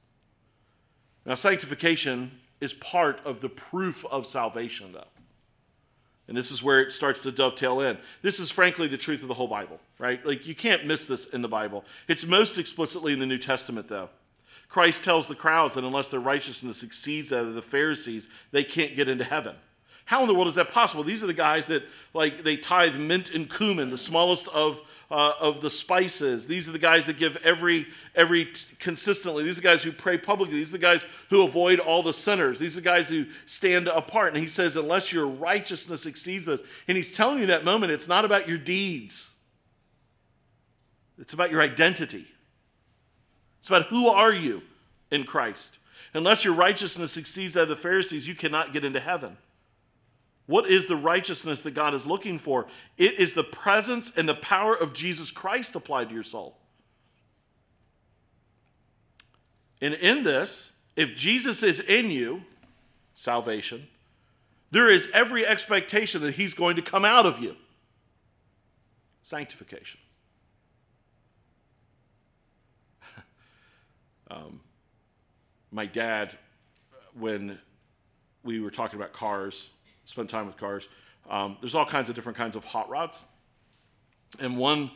[1.25, 5.07] Now, sanctification is part of the proof of salvation, though.
[6.27, 7.97] And this is where it starts to dovetail in.
[8.21, 10.23] This is frankly the truth of the whole Bible, right?
[10.25, 11.85] Like you can't miss this in the Bible.
[12.07, 14.09] It's most explicitly in the New Testament, though.
[14.69, 18.95] Christ tells the crowds that unless their righteousness exceeds that of the Pharisees, they can't
[18.95, 19.55] get into heaven.
[20.07, 21.03] How in the world is that possible?
[21.03, 24.79] These are the guys that like they tithe mint and cumin, the smallest of
[25.11, 26.47] uh, of the spices.
[26.47, 29.43] These are the guys that give every every t- consistently.
[29.43, 30.55] These are the guys who pray publicly.
[30.55, 32.57] These are the guys who avoid all the sinners.
[32.57, 34.33] These are the guys who stand apart.
[34.33, 38.07] And he says, unless your righteousness exceeds those, and he's telling you that moment, it's
[38.07, 39.29] not about your deeds.
[41.19, 42.27] It's about your identity.
[43.67, 44.61] It's about who are you
[45.11, 45.77] in Christ.
[46.13, 49.35] Unless your righteousness exceeds that of the Pharisees, you cannot get into heaven.
[50.45, 52.67] What is the righteousness that God is looking for?
[52.97, 56.55] It is the presence and the power of Jesus Christ applied to your soul.
[59.81, 62.43] And in this, if Jesus is in you,
[63.15, 63.87] salvation,
[64.71, 67.57] there is every expectation that he's going to come out of you.
[69.23, 69.99] Sanctification.
[74.29, 74.59] Um,
[75.71, 76.37] my dad,
[77.17, 77.57] when
[78.43, 79.69] we were talking about cars,
[80.05, 80.87] spend time with cars.
[81.29, 83.21] Um, there's all kinds of different kinds of hot rods.
[84.39, 84.91] And one,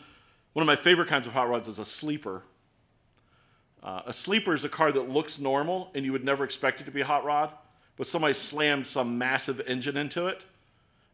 [0.54, 2.44] one of my favorite kinds of hot rods is a sleeper.
[3.84, 6.84] Uh, a sleeper is a car that looks normal and you would never expect it
[6.86, 7.52] to be a hot rod,
[7.98, 10.44] but somebody slammed some massive engine into it.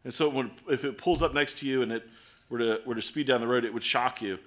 [0.03, 2.07] And so if it pulls up next to you and it
[2.49, 4.37] were to, were to speed down the road, it would shock you.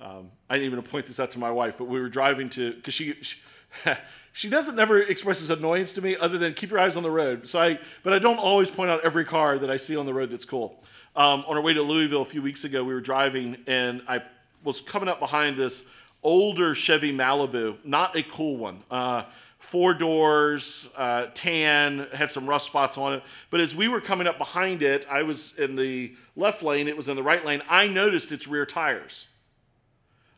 [0.00, 2.74] Um, I didn't even point this out to my wife, but we were driving to,
[2.74, 3.38] because she, she
[4.32, 7.48] she doesn't never expresses annoyance to me other than keep your eyes on the road.
[7.48, 10.14] So I, but I don't always point out every car that I see on the
[10.14, 10.82] road that's cool.
[11.14, 14.22] Um, on our way to Louisville a few weeks ago, we were driving and I
[14.62, 15.84] was coming up behind this
[16.22, 18.82] older Chevy Malibu, not a cool one.
[18.90, 19.24] Uh,
[19.58, 23.22] four doors, uh, tan, had some rust spots on it.
[23.48, 26.96] But as we were coming up behind it, I was in the left lane, it
[26.96, 27.62] was in the right lane.
[27.70, 29.26] I noticed its rear tires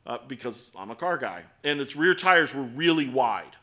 [0.08, 1.44] uh, because I'm a car guy.
[1.62, 3.54] And its rear tires were really wide,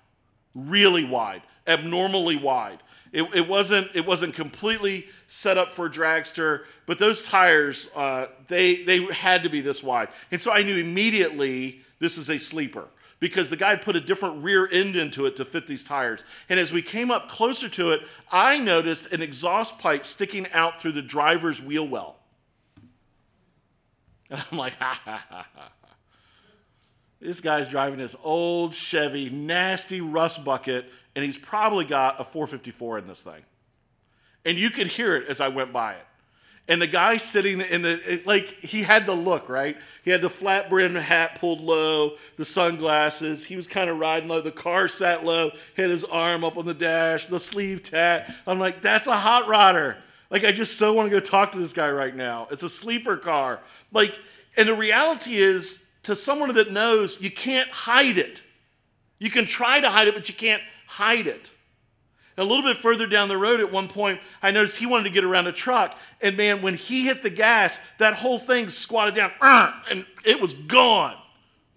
[0.54, 2.84] really wide, abnormally wide.
[3.12, 8.28] It, it, wasn't, it wasn't completely set up for a dragster, but those tires, uh,
[8.48, 10.10] they, they had to be this wide.
[10.32, 12.88] And so I knew immediately this is a sleeper
[13.20, 16.24] because the guy put a different rear end into it to fit these tires.
[16.50, 20.80] And as we came up closer to it, I noticed an exhaust pipe sticking out
[20.80, 22.18] through the driver's wheel well.
[24.28, 25.72] And I'm like, ha ha ha ha.
[27.26, 30.86] This guy's driving this old Chevy, nasty rust bucket,
[31.16, 33.44] and he's probably got a 454 in this thing.
[34.46, 36.06] And you could hear it as I went by it.
[36.68, 39.78] And the guy sitting in the, like, he had the look, right?
[40.04, 43.46] He had the flat brim hat pulled low, the sunglasses.
[43.46, 44.42] He was kind of riding low.
[44.42, 48.34] The car sat low, had his arm up on the dash, the sleeve tat.
[48.48, 49.98] I'm like, that's a hot rodder.
[50.32, 52.48] Like, I just so want to go talk to this guy right now.
[52.50, 53.60] It's a sleeper car.
[53.92, 54.18] Like,
[54.58, 58.44] and the reality is, to someone that knows, you can't hide it.
[59.20, 61.52] You can try to hide it, but you can't hide it.
[62.38, 65.10] A little bit further down the road, at one point, I noticed he wanted to
[65.10, 65.98] get around a truck.
[66.22, 69.32] And man, when he hit the gas, that whole thing squatted down
[69.89, 71.15] and it was gone.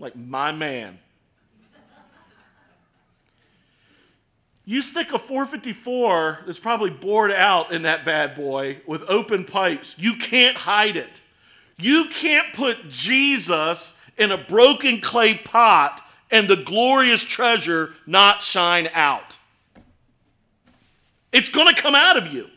[0.01, 0.99] Like, my man.
[4.64, 9.95] You stick a 454 that's probably bored out in that bad boy with open pipes,
[9.97, 11.23] you can't hide it.
[11.79, 18.89] You can't put Jesus in a broken clay pot and the glorious treasure not shine
[18.93, 19.37] out.
[21.33, 22.49] It's going to come out of you.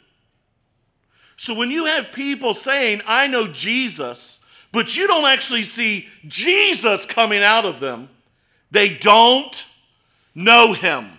[1.38, 4.40] So when you have people saying, I know Jesus,
[4.72, 8.10] but you don't actually see Jesus coming out of them,
[8.70, 9.66] they don't
[10.36, 11.12] know him.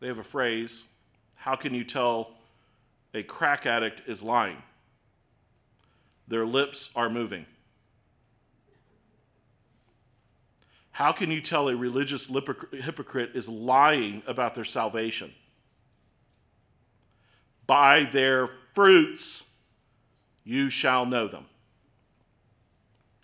[0.00, 0.84] They have a phrase
[1.34, 2.30] how can you tell
[3.14, 4.62] a crack addict is lying?
[6.28, 7.46] Their lips are moving.
[10.92, 15.32] How can you tell a religious hypocrite is lying about their salvation?
[17.66, 19.44] By their fruits
[20.44, 21.46] you shall know them.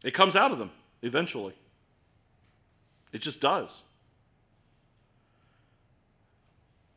[0.03, 0.71] It comes out of them
[1.03, 1.55] eventually.
[3.13, 3.83] It just does.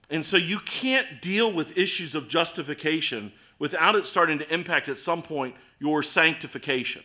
[0.10, 4.98] And so you can't deal with issues of justification without it starting to impact at
[4.98, 7.04] some point your sanctification.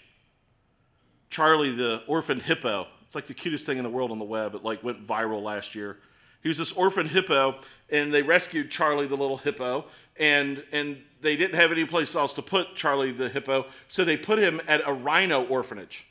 [1.29, 4.55] Charlie the orphan hippo it's like the cutest thing in the world on the web.
[4.55, 5.99] It like went viral last year.
[6.43, 9.87] He was this orphan hippo, and they rescued Charlie the little hippo,
[10.19, 14.17] and and they didn't have any place else to put Charlie the hippo, so they
[14.17, 16.07] put him at a rhino orphanage.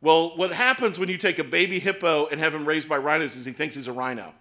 [0.00, 3.36] Well, what happens when you take a baby hippo and have him raised by rhinos
[3.36, 4.34] is he thinks he's a rhino.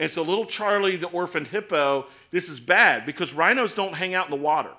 [0.00, 4.26] And so little Charlie the orphan hippo, this is bad because rhinos don't hang out
[4.26, 4.72] in the water.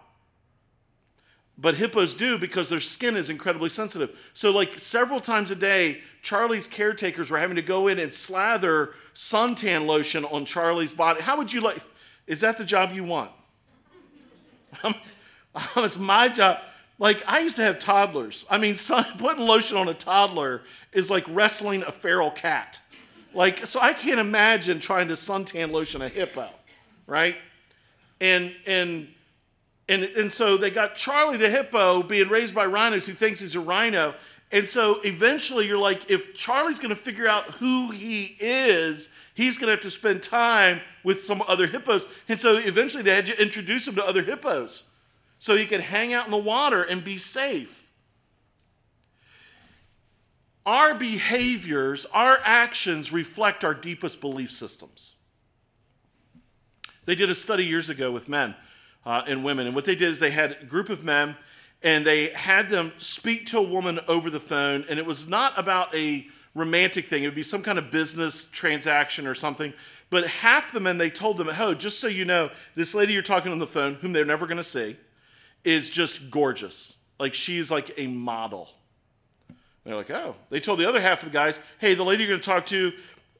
[1.61, 4.17] But hippos do because their skin is incredibly sensitive.
[4.33, 8.93] So, like several times a day, Charlie's caretakers were having to go in and slather
[9.13, 11.21] suntan lotion on Charlie's body.
[11.21, 11.81] How would you like?
[12.27, 13.31] Is that the job you want?
[14.83, 14.93] Um,
[15.55, 16.59] um, it's my job.
[16.99, 18.45] Like, I used to have toddlers.
[18.51, 20.61] I mean, sun, putting lotion on a toddler
[20.93, 22.79] is like wrestling a feral cat.
[23.33, 26.49] Like, so I can't imagine trying to suntan lotion a hippo,
[27.07, 27.35] right?
[28.21, 29.07] And, and,
[29.89, 33.55] and, and so they got Charlie the hippo being raised by rhinos who thinks he's
[33.55, 34.13] a rhino.
[34.51, 39.57] And so eventually you're like, if Charlie's going to figure out who he is, he's
[39.57, 42.05] going to have to spend time with some other hippos.
[42.27, 44.85] And so eventually they had to introduce him to other hippos
[45.39, 47.89] so he could hang out in the water and be safe.
[50.67, 55.13] Our behaviors, our actions reflect our deepest belief systems.
[57.05, 58.53] They did a study years ago with men
[59.09, 59.65] uh, and women.
[59.65, 61.35] And what they did is they had a group of men
[61.81, 64.85] and they had them speak to a woman over the phone.
[64.87, 68.45] And it was not about a romantic thing, it would be some kind of business
[68.51, 69.73] transaction or something.
[70.11, 73.23] But half the men, they told them, oh, just so you know, this lady you're
[73.23, 74.95] talking on the phone, whom they're never going to see,
[75.63, 76.97] is just gorgeous.
[77.19, 78.69] Like she's like a model.
[79.85, 80.35] they're like, oh.
[80.51, 82.67] They told the other half of the guys, hey, the lady you're going to talk
[82.67, 82.91] to,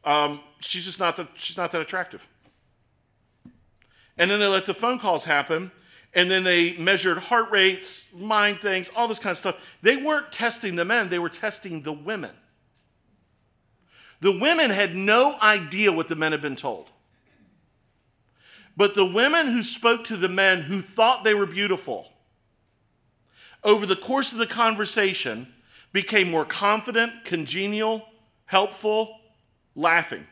[0.04, 2.28] um, she's just not that, she's not that attractive.
[4.20, 5.72] And then they let the phone calls happen.
[6.14, 9.56] And then they measured heart rates, mind things, all this kind of stuff.
[9.82, 12.32] They weren't testing the men, they were testing the women.
[14.22, 16.92] The women had no idea what the men had been told.
[18.76, 22.12] But the women who spoke to the men who thought they were beautiful,
[23.64, 25.48] over the course of the conversation,
[25.94, 28.04] became more confident, congenial,
[28.46, 29.20] helpful,
[29.76, 30.26] laughing.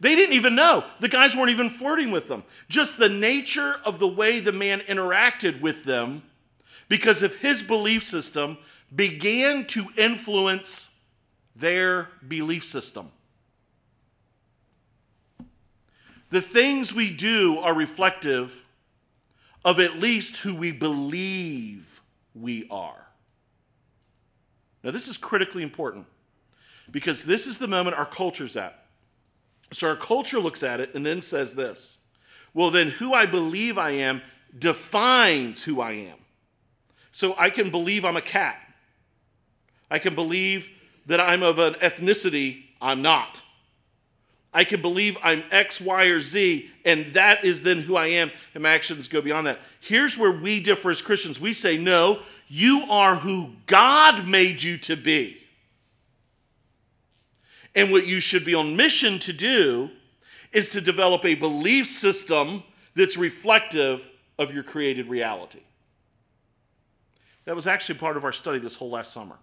[0.00, 0.84] They didn't even know.
[0.98, 2.42] The guys weren't even flirting with them.
[2.68, 6.22] Just the nature of the way the man interacted with them,
[6.88, 8.56] because of his belief system,
[8.94, 10.90] began to influence
[11.54, 13.12] their belief system.
[16.30, 18.64] The things we do are reflective
[19.64, 22.00] of at least who we believe
[22.34, 23.06] we are.
[24.82, 26.06] Now, this is critically important
[26.90, 28.79] because this is the moment our culture's at.
[29.72, 31.98] So our culture looks at it and then says this
[32.52, 34.22] well, then who I believe I am
[34.58, 36.18] defines who I am.
[37.12, 38.56] So I can believe I'm a cat.
[39.90, 40.68] I can believe
[41.06, 43.42] that I'm of an ethnicity I'm not.
[44.52, 48.32] I can believe I'm X, Y, or Z, and that is then who I am,
[48.54, 49.60] and my actions go beyond that.
[49.80, 51.38] Here's where we differ as Christians.
[51.38, 55.39] We say, no, you are who God made you to be.
[57.74, 59.90] And what you should be on mission to do
[60.52, 62.64] is to develop a belief system
[62.96, 65.60] that's reflective of your created reality.
[67.44, 69.36] That was actually part of our study this whole last summer.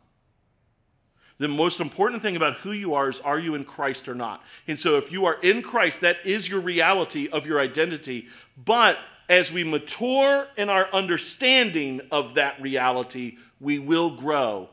[1.39, 4.41] The most important thing about who you are is are you in Christ or not?
[4.67, 8.27] And so if you are in Christ, that is your reality of your identity.
[8.57, 8.97] But
[9.29, 14.69] as we mature in our understanding of that reality, we will grow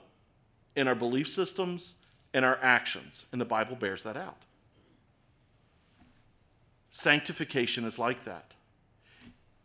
[0.75, 1.95] in our belief systems
[2.35, 3.25] and our actions.
[3.33, 4.37] And the Bible bears that out.
[6.91, 8.53] Sanctification is like that.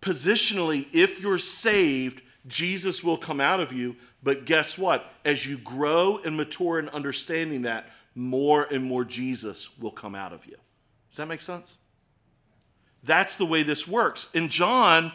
[0.01, 3.97] Positionally, if you're saved, Jesus will come out of you.
[4.23, 5.05] But guess what?
[5.25, 10.33] As you grow and mature in understanding that, more and more Jesus will come out
[10.33, 10.55] of you.
[11.09, 11.77] Does that make sense?
[13.03, 14.29] That's the way this works.
[14.33, 15.11] In John,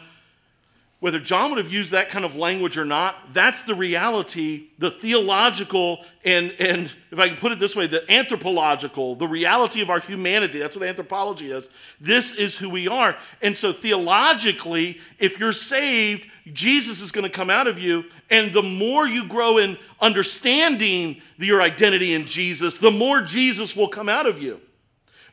[1.01, 4.89] whether John would have used that kind of language or not, that's the reality, the
[4.89, 9.89] theological, and, and if I can put it this way, the anthropological, the reality of
[9.89, 10.57] our humanity.
[10.57, 11.69] That's what anthropology is.
[11.99, 13.17] This is who we are.
[13.41, 18.05] And so, theologically, if you're saved, Jesus is going to come out of you.
[18.29, 23.89] And the more you grow in understanding your identity in Jesus, the more Jesus will
[23.89, 24.61] come out of you.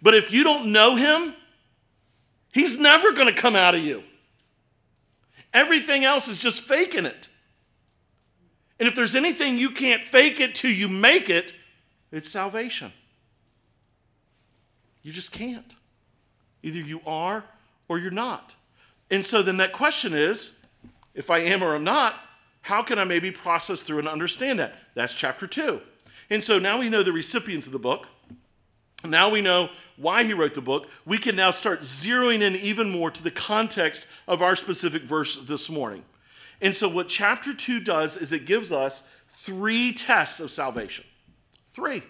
[0.02, 1.34] But if you don't know him,
[2.52, 4.02] he's never going to come out of you.
[5.54, 7.28] Everything else is just faking it.
[8.78, 11.52] And if there's anything you can't fake it till you make it,
[12.10, 12.92] it's salvation.
[15.02, 15.74] You just can't.
[16.62, 17.44] Either you are
[17.88, 18.54] or you're not.
[19.10, 20.54] And so then that question is
[21.14, 22.14] if I am or I'm not,
[22.62, 24.74] how can I maybe process through and understand that?
[24.94, 25.80] That's chapter two.
[26.30, 28.06] And so now we know the recipients of the book.
[29.04, 30.88] Now we know why he wrote the book.
[31.04, 35.36] We can now start zeroing in even more to the context of our specific verse
[35.36, 36.04] this morning.
[36.60, 41.04] And so, what chapter 2 does is it gives us three tests of salvation.
[41.74, 42.02] Three.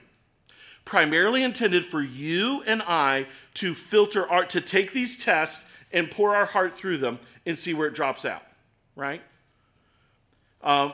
[0.85, 6.35] Primarily intended for you and I to filter our, to take these tests and pour
[6.35, 8.43] our heart through them and see where it drops out,
[8.97, 9.23] right?
[10.63, 10.93] Um,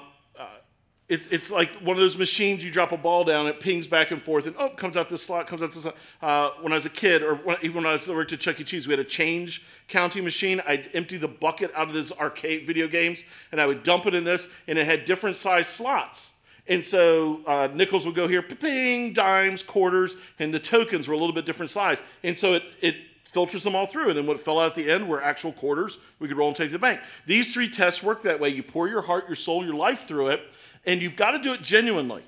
[1.08, 4.10] it's, it's like one of those machines you drop a ball down, it pings back
[4.10, 5.96] and forth, and oh, comes out this slot, comes out this slot.
[6.20, 8.64] Uh, when I was a kid, or when, even when I worked at Chuck E.
[8.64, 10.60] Cheese, we had a change counting machine.
[10.66, 14.14] I'd empty the bucket out of this arcade video games, and I would dump it
[14.14, 16.32] in this, and it had different size slots.
[16.66, 21.18] And so uh, nickels would go here, ping, dimes, quarters, and the tokens were a
[21.18, 22.02] little bit different size.
[22.22, 22.96] And so it, it
[23.30, 24.10] filters them all through.
[24.10, 26.56] And then what fell out at the end were actual quarters we could roll and
[26.56, 27.00] take to the bank.
[27.26, 28.50] These three tests work that way.
[28.50, 30.42] You pour your heart, your soul, your life through it,
[30.88, 32.22] and you've got to do it genuinely.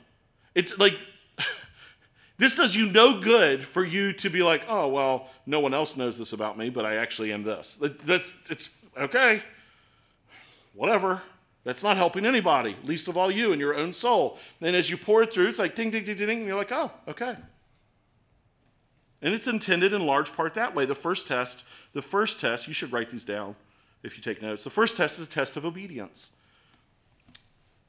[0.55, 0.95] It's like,
[2.37, 5.97] this does you no good for you to be like, oh, well, no one else
[5.97, 7.79] knows this about me, but I actually am this.
[7.81, 9.43] That's, it's okay,
[10.75, 11.23] whatever.
[11.65, 14.39] That's not helping anybody, least of all you and your own soul.
[14.61, 16.57] And as you pour it through, it's like ding, ding, ding, ding, ding, and you're
[16.57, 17.37] like, oh, okay.
[19.23, 20.85] And it's intended in large part that way.
[20.85, 23.57] The first test, the first test, you should write these down
[24.03, 24.65] if you take notes.
[24.65, 26.31] The first test is a test of obedience.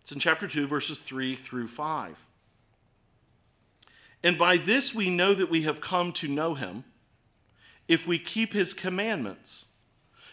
[0.02, 2.26] It's in chapter 2, verses 3 through 5.
[4.24, 6.84] And by this we know that we have come to know him
[7.88, 9.66] if we keep his commandments.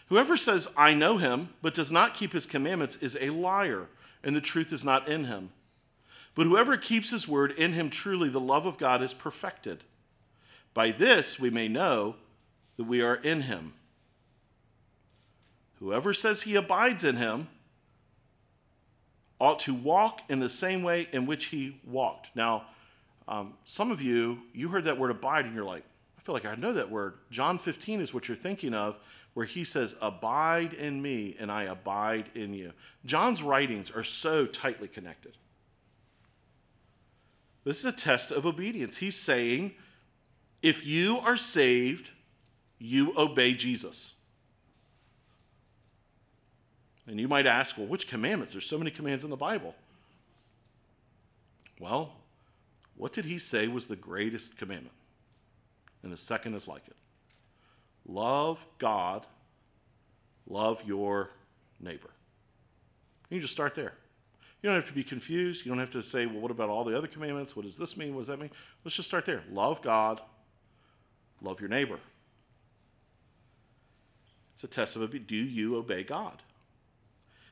[0.08, 3.88] Whoever says, I know him, but does not keep his commandments is a liar,
[4.22, 5.50] and the truth is not in him.
[6.34, 9.84] But whoever keeps his word, in him truly the love of God is perfected.
[10.72, 12.16] By this we may know
[12.76, 13.74] that we are in him.
[15.80, 17.48] Whoever says he abides in him,
[19.40, 22.28] ought to walk in the same way in which he walked.
[22.34, 22.64] Now,
[23.28, 25.84] um, some of you, you heard that word abide and you're like,
[26.16, 27.14] I feel like I know that word.
[27.30, 28.98] John 15 is what you're thinking of,
[29.34, 32.72] where he says, Abide in me and I abide in you.
[33.04, 35.36] John's writings are so tightly connected.
[37.64, 38.96] This is a test of obedience.
[38.96, 39.74] He's saying,
[40.62, 42.10] if you are saved,
[42.78, 44.14] you obey Jesus.
[47.08, 48.52] And you might ask, well, which commandments?
[48.52, 49.74] There's so many commands in the Bible.
[51.80, 52.12] Well,
[52.96, 54.94] what did he say was the greatest commandment?
[56.02, 56.96] And the second is like it
[58.06, 59.26] love God,
[60.46, 61.30] love your
[61.80, 62.10] neighbor.
[63.30, 63.94] You just start there.
[64.62, 65.64] You don't have to be confused.
[65.64, 67.54] You don't have to say, well, what about all the other commandments?
[67.54, 68.14] What does this mean?
[68.14, 68.50] What does that mean?
[68.84, 69.44] Let's just start there.
[69.50, 70.20] Love God,
[71.40, 72.00] love your neighbor.
[74.54, 76.42] It's a test of do you obey God?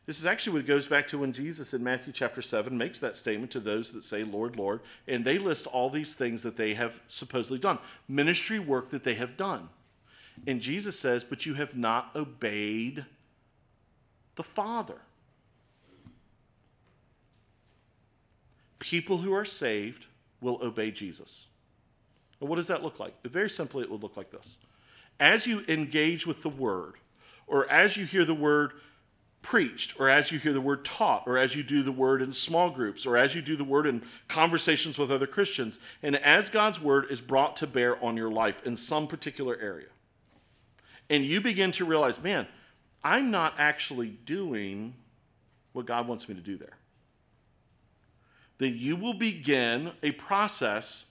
[0.07, 3.17] This is actually what goes back to when Jesus in Matthew chapter 7 makes that
[3.17, 6.75] statement to those that say, Lord, Lord, and they list all these things that they
[6.75, 7.79] have supposedly done,
[8.09, 9.69] ministry work that they have done.
[10.47, 13.05] And Jesus says, But you have not obeyed
[14.37, 14.99] the Father.
[18.79, 20.07] People who are saved
[20.41, 21.47] will obey Jesus.
[22.41, 23.15] And what does that look like?
[23.25, 24.59] Very simply, it would look like this.
[25.19, 26.95] As you engage with the Word,
[27.49, 28.73] or as you hear the Word
[29.47, 32.33] preached, or as you hear the Word taught, or as you do the Word in
[32.33, 36.51] small groups, or as you do the Word in conversations with other Christians, and as
[36.51, 39.87] God's Word is brought to bear on your life in some particular area,
[41.09, 42.49] and you begin to realize, man,
[43.05, 44.95] I'm not actually doing
[45.73, 46.77] what God wants me to do there,
[48.59, 51.07] then you will begin a process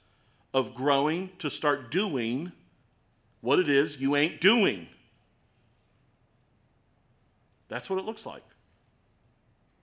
[0.54, 2.52] of growing to start doing
[3.40, 4.90] what it is you ain't doing.
[7.68, 8.44] That's what it looks like.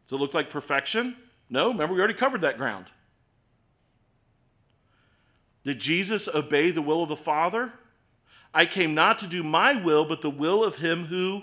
[0.07, 1.17] Does it look like perfection?
[1.49, 2.87] No, remember, we already covered that ground.
[5.65, 7.73] Did Jesus obey the will of the Father?
[8.55, 11.43] I came not to do my will, but the will of him who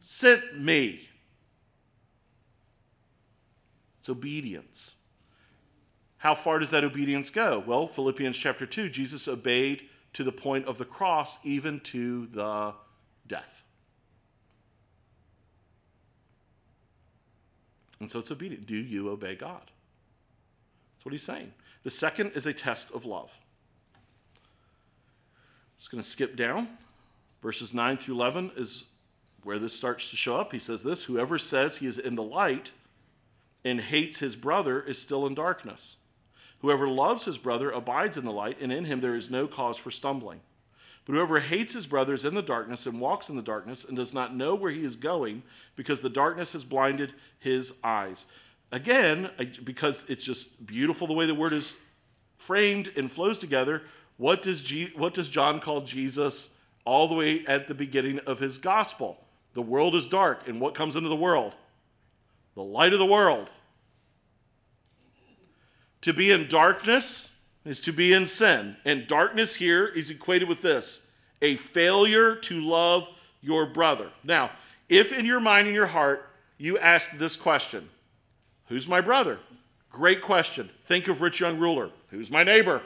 [0.00, 1.08] sent me.
[4.00, 4.94] It's obedience.
[6.18, 7.62] How far does that obedience go?
[7.66, 12.74] Well, Philippians chapter 2, Jesus obeyed to the point of the cross, even to the
[13.26, 13.65] death.
[18.00, 18.66] And so it's obedient.
[18.66, 19.70] Do you obey God?
[20.94, 21.52] That's what he's saying.
[21.82, 23.38] The second is a test of love.
[25.78, 26.68] Just going to skip down.
[27.42, 28.84] Verses 9 through 11 is
[29.44, 30.52] where this starts to show up.
[30.52, 32.72] He says this Whoever says he is in the light
[33.64, 35.98] and hates his brother is still in darkness.
[36.60, 39.76] Whoever loves his brother abides in the light, and in him there is no cause
[39.76, 40.40] for stumbling.
[41.06, 43.96] But whoever hates his brother is in the darkness and walks in the darkness and
[43.96, 45.44] does not know where he is going
[45.76, 48.26] because the darkness has blinded his eyes.
[48.72, 49.30] Again,
[49.62, 51.76] because it's just beautiful the way the word is
[52.36, 53.82] framed and flows together,
[54.16, 56.50] what does, G- what does John call Jesus
[56.84, 59.24] all the way at the beginning of his gospel?
[59.54, 61.54] The world is dark, and what comes into the world?
[62.56, 63.50] The light of the world.
[66.02, 67.30] To be in darkness
[67.66, 68.76] is to be in sin.
[68.84, 71.00] And darkness here is equated with this
[71.42, 73.08] a failure to love
[73.42, 74.10] your brother.
[74.24, 74.50] Now,
[74.88, 77.88] if in your mind and your heart you ask this question
[78.68, 79.38] Who's my brother?
[79.90, 80.70] Great question.
[80.84, 81.90] Think of rich young ruler.
[82.10, 82.82] Who's my neighbor?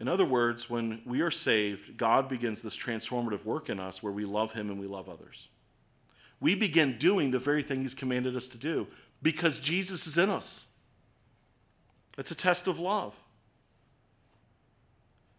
[0.00, 4.12] In other words, when we are saved, God begins this transformative work in us where
[4.12, 5.48] we love Him and we love others
[6.40, 8.86] we begin doing the very thing He's commanded us to do
[9.22, 10.66] because Jesus is in us.
[12.16, 13.14] It's a test of love.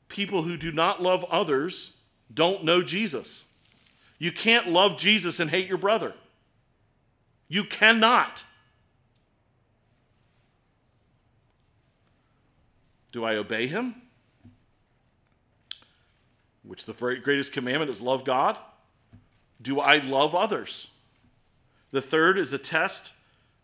[0.08, 1.92] People who do not love others
[2.34, 3.46] don't know Jesus.
[4.18, 6.14] You can't love Jesus and hate your brother.
[7.48, 8.44] You cannot.
[13.12, 13.96] Do I obey him?
[16.64, 18.58] Which the greatest commandment is love God?
[19.62, 20.88] Do I love others?
[21.92, 23.12] The third is a test.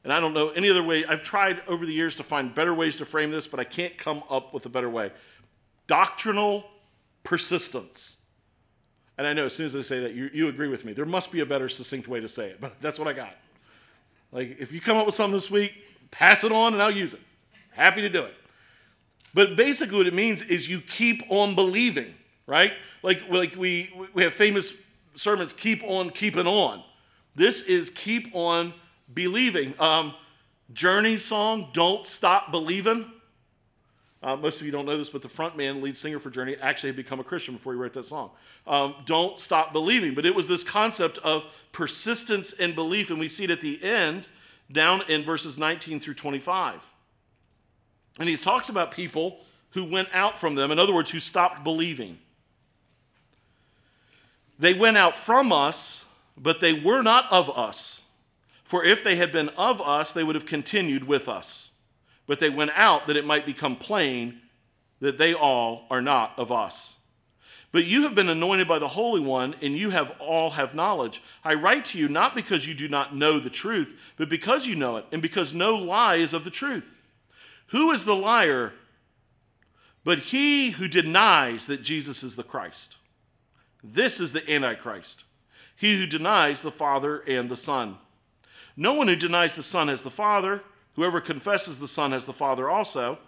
[0.03, 1.03] And I don't know any other way.
[1.03, 3.97] I've tried over the years to find better ways to frame this, but I can't
[3.97, 5.11] come up with a better way.
[5.87, 6.63] Doctrinal
[7.23, 8.17] persistence.
[9.17, 10.93] And I know as soon as I say that, you, you agree with me.
[10.93, 13.35] There must be a better succinct way to say it, but that's what I got.
[14.31, 15.73] Like, if you come up with something this week,
[16.11, 17.21] pass it on and I'll use it.
[17.71, 18.33] Happy to do it.
[19.33, 22.13] But basically, what it means is you keep on believing,
[22.45, 22.73] right?
[23.01, 24.71] Like, like we, we have famous
[25.15, 26.83] sermons, keep on keeping on.
[27.35, 28.73] This is keep on
[29.13, 29.73] believing.
[29.79, 30.13] Um,
[30.73, 33.11] Journey song, Don't Stop Believing.
[34.23, 36.55] Uh, most of you don't know this, but the front man, lead singer for Journey,
[36.59, 38.31] actually had become a Christian before he wrote that song.
[38.65, 40.15] Um, don't stop believing.
[40.15, 43.83] But it was this concept of persistence and belief, and we see it at the
[43.83, 44.27] end
[44.71, 46.91] down in verses 19 through 25.
[48.19, 49.41] And he talks about people
[49.71, 52.17] who went out from them, in other words, who stopped believing.
[54.57, 56.05] They went out from us,
[56.37, 58.01] but they were not of us.
[58.63, 61.71] For if they had been of us, they would have continued with us.
[62.27, 64.41] But they went out that it might become plain
[64.99, 66.95] that they all are not of us.
[67.71, 71.21] But you have been anointed by the Holy One, and you have all have knowledge.
[71.43, 74.75] I write to you not because you do not know the truth, but because you
[74.75, 77.01] know it, and because no lie is of the truth.
[77.67, 78.73] Who is the liar
[80.05, 82.97] but he who denies that Jesus is the Christ?
[83.87, 85.25] This is the Antichrist,
[85.75, 87.97] he who denies the Father and the Son.
[88.75, 90.63] No one who denies the Son has the Father.
[90.95, 93.19] Whoever confesses the Son has the Father also.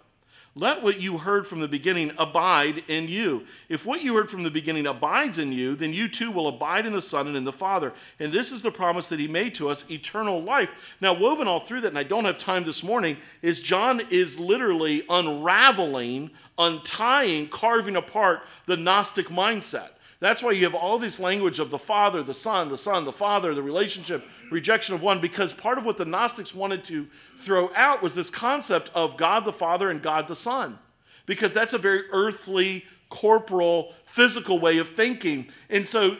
[0.58, 3.46] let what you heard from the beginning abide in you.
[3.68, 6.84] If what you heard from the beginning abides in you, then you too will abide
[6.84, 7.92] in the Son and in the Father.
[8.18, 10.70] And this is the promise that he made to us eternal life.
[11.00, 14.38] Now, woven all through that, and I don't have time this morning, is John is
[14.38, 19.90] literally unraveling, untying, carving apart the Gnostic mindset.
[20.20, 23.12] That's why you have all this language of the Father, the Son, the Son, the
[23.12, 27.06] Father, the relationship, rejection of one, because part of what the Gnostics wanted to
[27.38, 30.78] throw out was this concept of God the Father and God the Son,
[31.24, 35.46] because that's a very earthly, corporal, physical way of thinking.
[35.70, 36.16] And so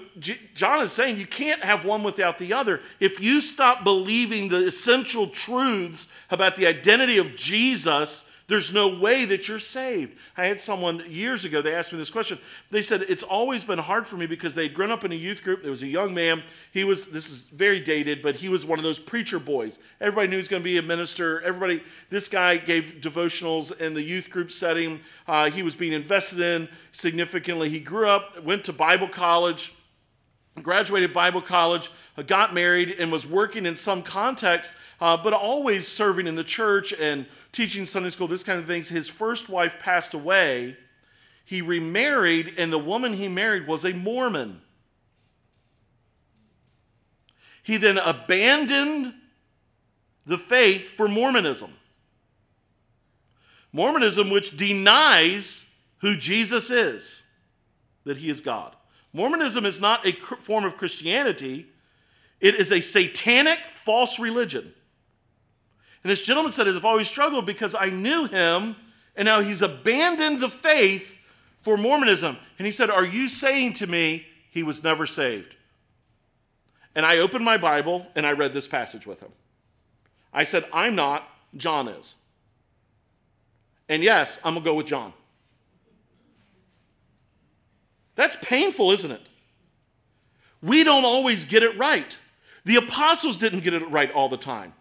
[0.55, 2.81] John is saying you can't have one without the other.
[3.01, 9.27] If you stop believing the essential truths about the identity of Jesus, there's no way
[9.27, 10.17] that you're saved.
[10.35, 12.39] I had someone years ago, they asked me this question.
[12.71, 15.43] They said, It's always been hard for me because they'd grown up in a youth
[15.43, 15.61] group.
[15.61, 16.43] There was a young man.
[16.73, 19.79] He was, this is very dated, but he was one of those preacher boys.
[20.01, 21.43] Everybody knew he was going to be a minister.
[21.43, 25.01] Everybody, this guy gave devotionals in the youth group setting.
[25.27, 27.69] Uh, he was being invested in significantly.
[27.69, 29.75] He grew up, went to Bible college,
[30.63, 35.87] graduated Bible college, uh, got married, and was working in some context, uh, but always
[35.87, 38.89] serving in the church and teaching Sunday school, this kind of things.
[38.89, 40.77] His first wife passed away.
[41.45, 44.61] He remarried, and the woman he married was a Mormon.
[47.63, 49.15] He then abandoned
[50.25, 51.73] the faith for Mormonism.
[53.73, 55.67] Mormonism, which denies
[55.99, 57.23] who Jesus is,
[58.05, 58.75] that he is God.
[59.13, 61.67] Mormonism is not a form of Christianity,
[62.41, 64.73] it is a satanic false religion.
[66.03, 68.77] And this gentleman said, I've always struggled because I knew him
[69.17, 71.13] and now he's abandoned the faith
[71.63, 72.37] for Mormonism.
[72.59, 75.57] And he said, Are you saying to me he was never saved?
[76.95, 79.33] And I opened my Bible and I read this passage with him.
[80.33, 82.15] I said, I'm not, John is.
[83.89, 85.13] And yes, I'm going to go with John.
[88.19, 89.23] That's painful, isn't it?
[90.61, 92.19] We don't always get it right.
[92.65, 94.73] The apostles didn't get it right all the time.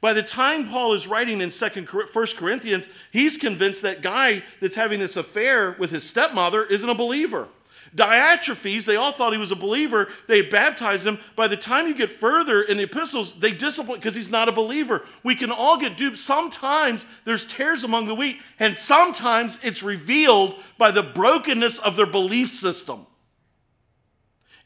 [0.00, 2.06] By the time Paul is writing in Second, 1
[2.38, 7.48] Corinthians, he's convinced that guy that's having this affair with his stepmother isn't a believer.
[7.94, 10.08] Diotrephes, they all thought he was a believer.
[10.28, 11.18] They baptized him.
[11.34, 14.52] By the time you get further in the epistles, they discipline because he's not a
[14.52, 15.04] believer.
[15.24, 16.18] We can all get duped.
[16.18, 22.06] Sometimes there's tares among the wheat, and sometimes it's revealed by the brokenness of their
[22.06, 23.06] belief system.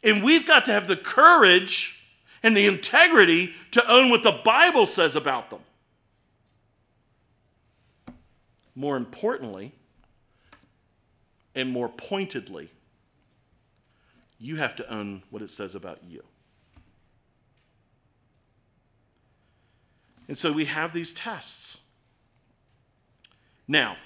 [0.02, 1.96] And we've got to have the courage
[2.42, 5.60] and the integrity to own what the Bible says about them.
[8.74, 9.72] More importantly,
[11.54, 12.68] and more pointedly,
[14.44, 16.22] you have to own what it says about you.
[20.28, 21.78] And so we have these tests.
[23.66, 23.96] Now,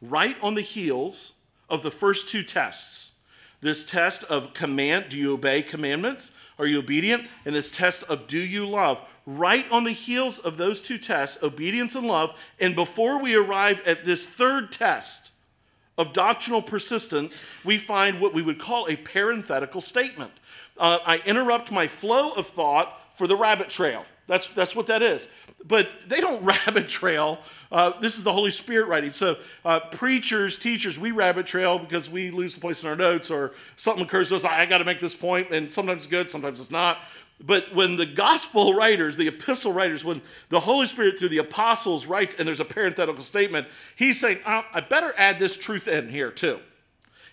[0.00, 1.32] right on the heels
[1.68, 3.12] of the first two tests,
[3.60, 6.30] this test of command, do you obey commandments?
[6.58, 7.28] Are you obedient?
[7.44, 9.02] And this test of do you love?
[9.26, 13.80] Right on the heels of those two tests, obedience and love, and before we arrive
[13.84, 15.30] at this third test
[15.98, 20.30] of doctrinal persistence, we find what we would call a parenthetical statement.
[20.78, 24.06] Uh, I interrupt my flow of thought for the rabbit trail.
[24.28, 25.26] That's, that's what that is.
[25.66, 27.40] But they don't rabbit trail.
[27.72, 29.10] Uh, this is the Holy Spirit writing.
[29.10, 33.30] So, uh, preachers, teachers, we rabbit trail because we lose the place in our notes
[33.30, 34.44] or something occurs to us.
[34.44, 36.98] I, I got to make this point, and sometimes it's good, sometimes it's not.
[37.40, 42.04] But when the gospel writers, the epistle writers, when the Holy Spirit through the apostles
[42.06, 46.08] writes and there's a parenthetical statement, he's saying, oh, I better add this truth in
[46.08, 46.58] here too.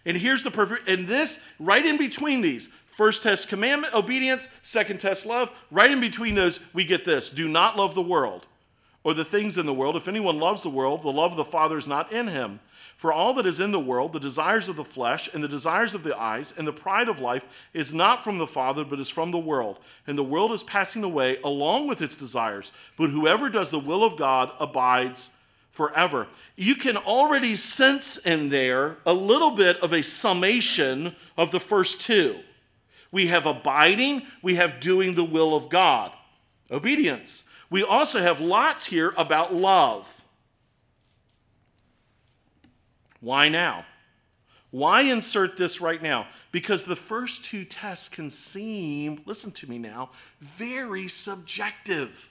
[0.06, 4.47] And here's the perfect, and this right in between these, First test commandment, obedience.
[4.62, 5.51] Second test love.
[5.70, 8.47] Right in between those, we get this do not love the world
[9.03, 9.97] or the things in the world.
[9.97, 12.62] If anyone loves the world, the love of the Father is not in him.
[12.95, 15.93] For all that is in the world, the desires of the flesh and the desires
[15.93, 19.09] of the eyes and the pride of life is not from the Father, but is
[19.09, 19.79] from the world.
[20.07, 22.71] And the world is passing away along with its desires.
[22.97, 25.29] But whoever does the will of God abides
[25.71, 26.27] forever.
[26.55, 31.99] You can already sense in there a little bit of a summation of the first
[31.99, 32.39] two.
[33.11, 36.13] We have abiding, we have doing the will of God,
[36.71, 37.43] obedience.
[37.69, 40.23] We also have lots here about love.
[43.26, 43.86] Why now?
[44.69, 46.28] Why insert this right now?
[46.51, 52.30] Because the first two tests can seem, listen to me now, very subjective.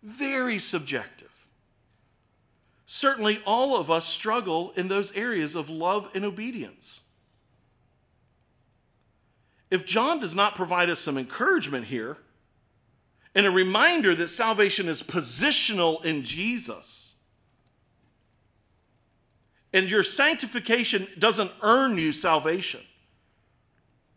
[0.00, 1.48] Very subjective.
[2.86, 7.00] Certainly, all of us struggle in those areas of love and obedience.
[9.72, 12.18] If John does not provide us some encouragement here
[13.34, 17.05] and a reminder that salvation is positional in Jesus,
[19.76, 22.80] And your sanctification doesn't earn you salvation.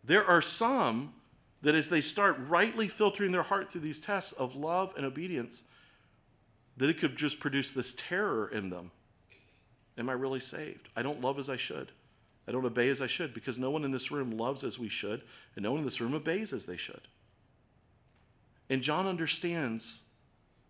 [0.02, 1.12] There are some
[1.60, 5.64] that as they start rightly filtering their heart through these tests of love and obedience,
[6.78, 8.90] that it could just produce this terror in them.
[9.98, 10.88] Am I really saved?
[10.96, 11.92] I don't love as I should.
[12.48, 14.88] I don't obey as I should because no one in this room loves as we
[14.88, 15.24] should,
[15.56, 17.02] and no one in this room obeys as they should.
[18.70, 20.00] And John understands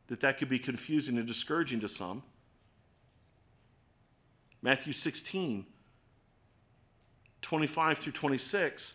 [0.08, 2.24] that that could be confusing and discouraging to some.
[4.62, 5.66] Matthew 16,
[7.42, 8.94] 25 through 26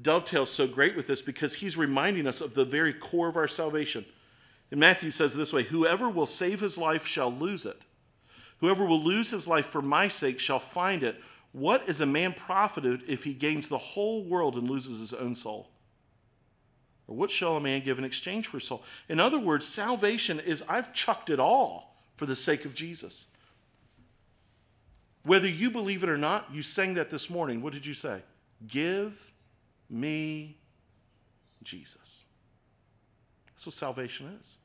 [0.00, 3.48] dovetails so great with this because he's reminding us of the very core of our
[3.48, 4.04] salvation.
[4.70, 7.82] And Matthew says this way Whoever will save his life shall lose it.
[8.60, 11.20] Whoever will lose his life for my sake shall find it.
[11.52, 15.34] What is a man profited if he gains the whole world and loses his own
[15.34, 15.70] soul?
[17.06, 18.82] Or what shall a man give in exchange for his soul?
[19.08, 23.26] In other words, salvation is I've chucked it all for the sake of Jesus.
[25.24, 27.62] Whether you believe it or not, you sang that this morning.
[27.62, 28.22] What did you say?
[28.68, 29.32] Give
[29.88, 30.58] me
[31.62, 32.24] Jesus.
[33.46, 34.56] That's what salvation is.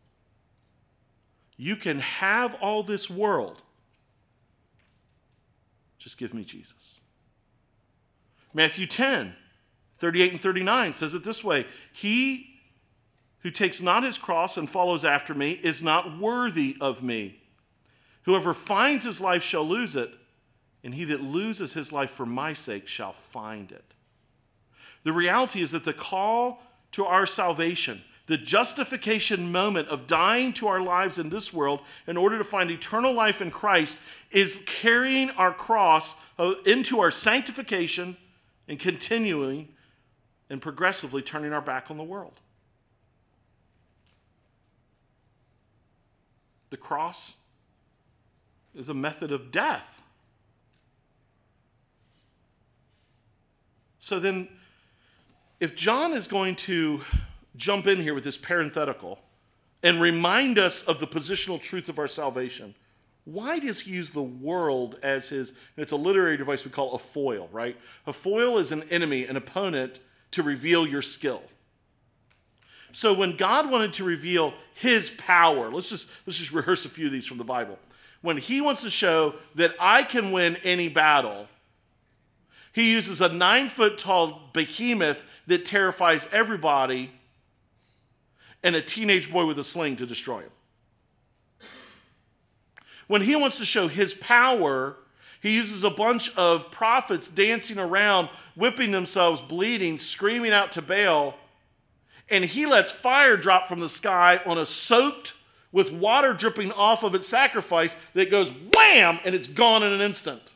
[1.57, 3.61] You can have all this world,
[5.97, 7.01] just give me Jesus.
[8.53, 9.35] Matthew 10,
[9.97, 12.47] 38 and 39 says it this way He
[13.39, 17.41] who takes not his cross and follows after me is not worthy of me.
[18.23, 20.13] Whoever finds his life shall lose it,
[20.83, 23.93] and he that loses his life for my sake shall find it.
[25.03, 26.61] The reality is that the call
[26.93, 32.17] to our salvation, the justification moment of dying to our lives in this world in
[32.17, 33.99] order to find eternal life in Christ,
[34.31, 38.17] is carrying our cross uh, into our sanctification
[38.67, 39.69] and continuing
[40.49, 42.39] and progressively turning our back on the world.
[46.69, 47.35] The cross
[48.75, 50.01] is a method of death.
[53.99, 54.47] So then,
[55.59, 57.01] if John is going to
[57.55, 59.19] jump in here with this parenthetical
[59.83, 62.73] and remind us of the positional truth of our salvation,
[63.25, 66.95] why does he use the world as his, and it's a literary device we call
[66.95, 67.77] a foil, right?
[68.07, 69.99] A foil is an enemy, an opponent
[70.31, 71.43] to reveal your skill.
[72.91, 77.05] So when God wanted to reveal his power, let's just, let's just rehearse a few
[77.05, 77.77] of these from the Bible.
[78.21, 81.47] When he wants to show that I can win any battle,
[82.73, 87.11] he uses a nine foot tall behemoth that terrifies everybody
[88.63, 90.51] and a teenage boy with a sling to destroy him.
[93.07, 94.97] When he wants to show his power,
[95.41, 101.35] he uses a bunch of prophets dancing around, whipping themselves, bleeding, screaming out to Baal,
[102.29, 105.33] and he lets fire drop from the sky on a soaked
[105.71, 110.01] with water dripping off of its sacrifice that goes wham and it's gone in an
[110.01, 110.53] instant.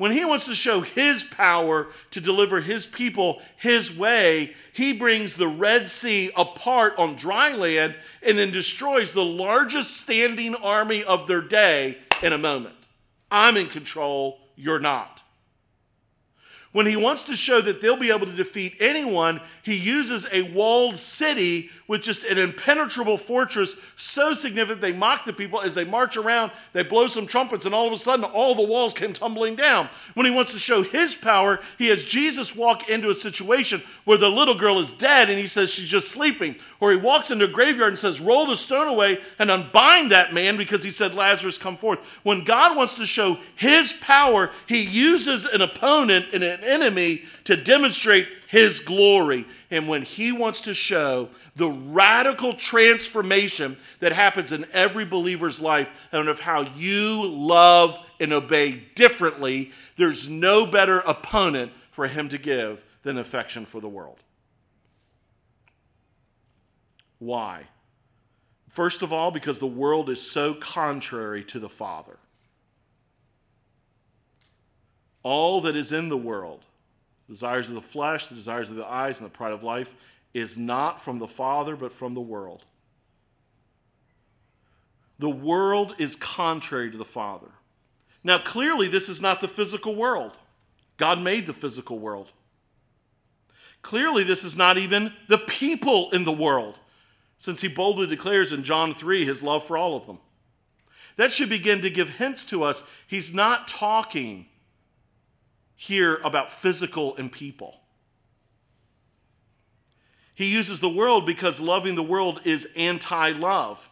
[0.00, 5.34] When he wants to show his power to deliver his people his way, he brings
[5.34, 11.26] the Red Sea apart on dry land and then destroys the largest standing army of
[11.26, 12.76] their day in a moment.
[13.30, 15.22] I'm in control, you're not.
[16.72, 20.42] When he wants to show that they'll be able to defeat anyone, he uses a
[20.42, 25.82] walled city with just an impenetrable fortress so significant they mock the people as they
[25.82, 29.12] march around, they blow some trumpets, and all of a sudden all the walls came
[29.12, 29.88] tumbling down.
[30.14, 34.18] When he wants to show his power, he has Jesus walk into a situation where
[34.18, 36.54] the little girl is dead and he says she's just sleeping.
[36.78, 40.32] Or he walks into a graveyard and says, Roll the stone away and unbind that
[40.32, 41.98] man because he said, Lazarus, come forth.
[42.22, 47.56] When God wants to show his power, he uses an opponent in an enemy to
[47.56, 49.46] demonstrate his glory.
[49.70, 55.88] And when he wants to show the radical transformation that happens in every believer's life
[56.12, 62.38] and of how you love and obey differently, there's no better opponent for him to
[62.38, 64.18] give than affection for the world.
[67.18, 67.64] Why?
[68.70, 72.18] First of all, because the world is so contrary to the Father.
[75.22, 76.64] All that is in the world,
[77.26, 79.94] the desires of the flesh, the desires of the eyes, and the pride of life,
[80.32, 82.64] is not from the Father, but from the world.
[85.18, 87.48] The world is contrary to the Father.
[88.24, 90.38] Now, clearly, this is not the physical world.
[90.96, 92.30] God made the physical world.
[93.82, 96.78] Clearly, this is not even the people in the world,
[97.38, 100.18] since he boldly declares in John 3 his love for all of them.
[101.16, 102.82] That should begin to give hints to us.
[103.06, 104.46] He's not talking
[105.80, 107.80] here about physical and people.
[110.34, 113.88] He uses the world because loving the world is anti love.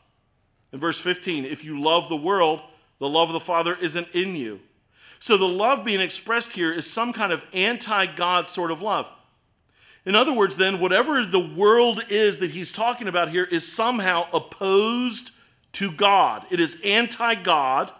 [0.70, 2.60] In verse 15, if you love the world,
[2.98, 4.60] the love of the Father isn't in you.
[5.18, 9.08] So the love being expressed here is some kind of anti God sort of love.
[10.04, 14.28] In other words, then, whatever the world is that he's talking about here is somehow
[14.34, 15.30] opposed
[15.72, 16.44] to God.
[16.50, 17.92] It is anti God.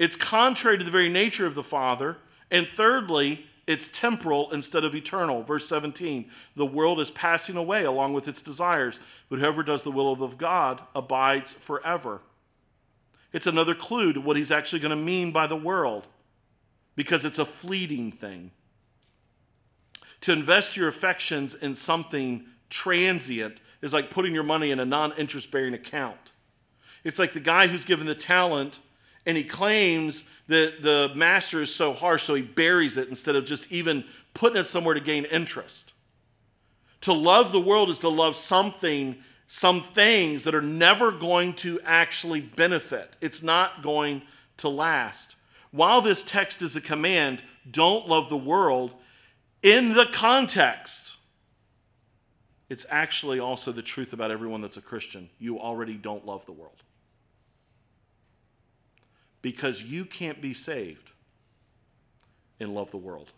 [0.00, 2.16] It's contrary to the very nature of the Father.
[2.50, 5.42] And thirdly, it's temporal instead of eternal.
[5.42, 8.98] Verse 17 The world is passing away along with its desires,
[9.28, 12.22] but whoever does the will of God abides forever.
[13.34, 16.06] It's another clue to what he's actually going to mean by the world
[16.96, 18.52] because it's a fleeting thing.
[20.22, 25.12] To invest your affections in something transient is like putting your money in a non
[25.18, 26.32] interest bearing account.
[27.04, 28.78] It's like the guy who's given the talent
[29.30, 33.44] and he claims that the master is so harsh, so he buries it instead of
[33.44, 34.02] just even
[34.34, 35.92] putting it somewhere to gain interest.
[37.02, 41.78] To love the world is to love something, some things that are never going to
[41.84, 43.14] actually benefit.
[43.20, 44.22] It's not going
[44.56, 45.36] to last.
[45.70, 48.96] While this text is a command, don't love the world,
[49.62, 51.18] in the context,
[52.68, 55.30] it's actually also the truth about everyone that's a Christian.
[55.38, 56.82] You already don't love the world
[59.42, 61.10] because you can't be saved
[62.58, 63.32] and love the world.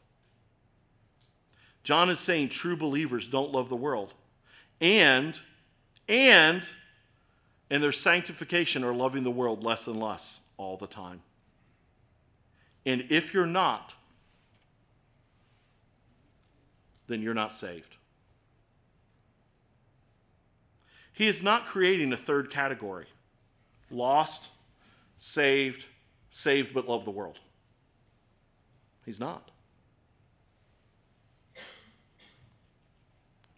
[1.82, 4.14] John is saying true believers don't love the world.
[4.80, 5.38] And,
[6.08, 6.66] and,
[7.70, 11.22] and their sanctification are loving the world less and less all the time.
[12.84, 13.94] And if you're not,
[17.06, 17.96] then you're not saved.
[21.12, 23.06] He is not creating a third category
[23.90, 24.48] lost,
[25.18, 25.84] saved,
[26.32, 27.38] saved but love the world.
[29.04, 29.50] He's not.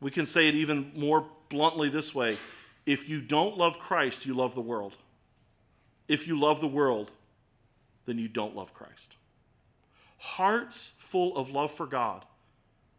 [0.01, 2.37] We can say it even more bluntly this way
[2.85, 4.95] if you don't love Christ, you love the world.
[6.07, 7.11] If you love the world,
[8.05, 9.17] then you don't love Christ.
[10.19, 12.27] Hearts full of love for God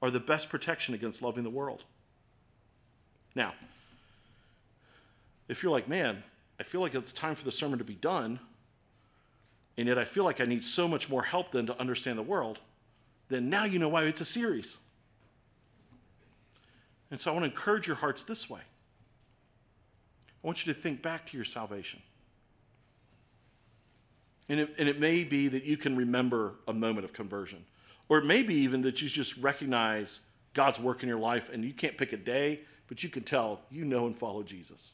[0.01, 1.83] are the best protection against loving the world.
[3.35, 3.53] Now,
[5.47, 6.23] if you're like, man,
[6.59, 8.39] I feel like it's time for the sermon to be done,
[9.77, 12.23] and yet I feel like I need so much more help than to understand the
[12.23, 12.59] world,
[13.29, 14.77] then now you know why it's a series.
[17.11, 18.61] And so I want to encourage your hearts this way.
[20.43, 22.01] I want you to think back to your salvation.
[24.47, 27.65] And it, and it may be that you can remember a moment of conversion,
[28.09, 30.21] or it may be even that you just recognize
[30.53, 33.61] God's work in your life and you can't pick a day, but you can tell
[33.71, 34.93] you know and follow Jesus.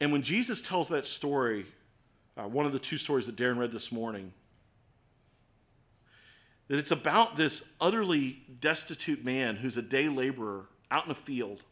[0.00, 1.66] And when Jesus tells that story,
[2.36, 4.32] uh, one of the two stories that Darren read this morning,
[6.68, 11.62] that it's about this utterly destitute man who's a day laborer out in a field.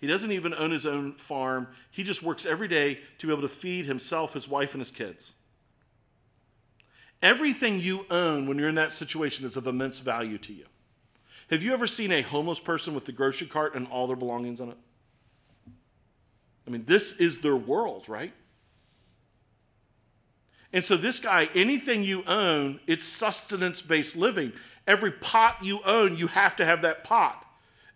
[0.00, 1.68] He doesn't even own his own farm.
[1.90, 4.90] He just works every day to be able to feed himself, his wife, and his
[4.90, 5.34] kids.
[7.22, 10.64] Everything you own when you're in that situation is of immense value to you.
[11.50, 14.60] Have you ever seen a homeless person with the grocery cart and all their belongings
[14.60, 14.78] on it?
[16.70, 18.32] I mean, this is their world, right?
[20.72, 24.52] And so, this guy, anything you own, it's sustenance based living.
[24.86, 27.44] Every pot you own, you have to have that pot.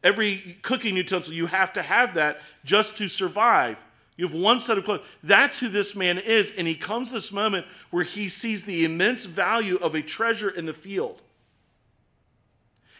[0.02, 3.78] Every cooking utensil, you have to have that just to survive.
[4.16, 5.06] You have one set of clothes.
[5.22, 6.52] That's who this man is.
[6.58, 10.66] And he comes this moment where he sees the immense value of a treasure in
[10.66, 11.22] the field.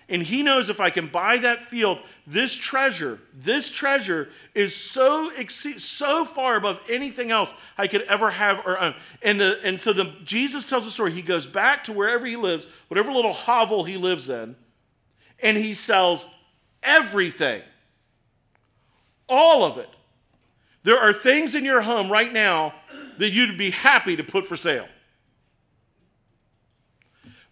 [0.09, 5.31] And he knows if I can buy that field, this treasure, this treasure is so
[5.49, 8.95] so far above anything else I could ever have or own.
[9.23, 11.13] And, the, and so the, Jesus tells the story.
[11.13, 14.57] He goes back to wherever he lives, whatever little hovel he lives in,
[15.43, 16.27] and he sells
[16.83, 17.63] everything.
[19.27, 19.89] All of it.
[20.83, 22.75] There are things in your home right now
[23.17, 24.87] that you'd be happy to put for sale.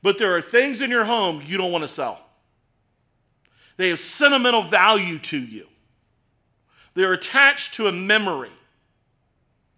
[0.02, 2.26] But there are things in your home you don't want to sell.
[3.76, 5.66] They have sentimental value to you.
[6.94, 8.52] They're attached to a memory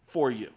[0.05, 0.51] for you.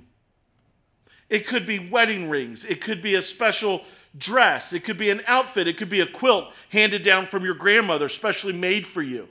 [1.30, 3.84] It could be wedding rings, it could be a special
[4.18, 7.54] dress, it could be an outfit, it could be a quilt handed down from your
[7.54, 9.28] grandmother, specially made for you.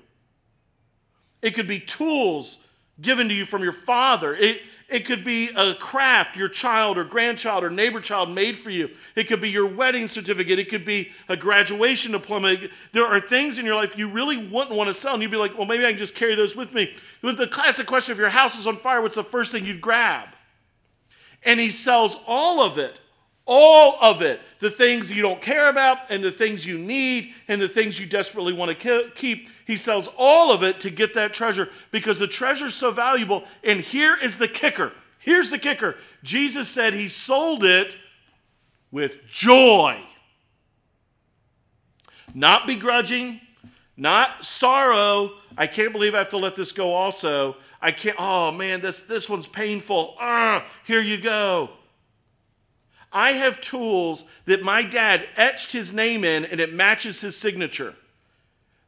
[1.42, 2.58] It could be tools
[3.00, 4.34] given to you from your father.
[4.34, 8.70] It, it could be a craft your child or grandchild or neighbor child made for
[8.70, 8.90] you.
[9.16, 10.60] It could be your wedding certificate.
[10.60, 12.56] It could be a graduation diploma.
[12.92, 15.36] There are things in your life you really wouldn't want to sell, and you'd be
[15.36, 16.94] like, well, maybe I can just carry those with me.
[17.22, 20.28] The classic question if your house is on fire, what's the first thing you'd grab?
[21.44, 23.00] And he sells all of it,
[23.46, 24.40] All of it.
[24.58, 28.06] The things you don't care about, and the things you need, and the things you
[28.06, 29.48] desperately want to keep.
[29.66, 33.44] He sells all of it to get that treasure because the treasure's so valuable.
[33.64, 34.92] And here is the kicker.
[35.18, 37.96] Here's the kicker Jesus said he sold it
[38.90, 40.00] with joy.
[42.34, 43.40] Not begrudging,
[43.96, 45.32] not sorrow.
[45.56, 47.56] I can't believe I have to let this go also.
[47.80, 50.16] I can't, oh man, this, this one's painful.
[50.20, 51.70] Ah, here you go.
[53.16, 57.94] I have tools that my dad etched his name in and it matches his signature.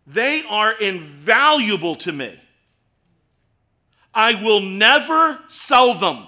[0.07, 2.39] They are invaluable to me.
[4.12, 6.26] I will never sell them.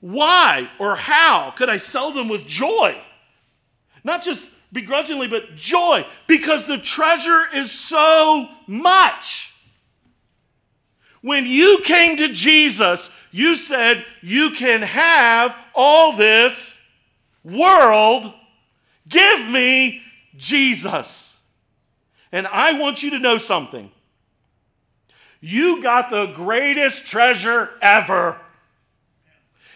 [0.00, 2.98] Why or how could I sell them with joy?
[4.02, 9.52] Not just begrudgingly, but joy, because the treasure is so much.
[11.20, 16.78] When you came to Jesus, you said, You can have all this
[17.42, 18.32] world.
[19.08, 20.02] Give me
[20.36, 21.36] Jesus.
[22.30, 23.90] And I want you to know something.
[25.40, 28.40] You got the greatest treasure ever.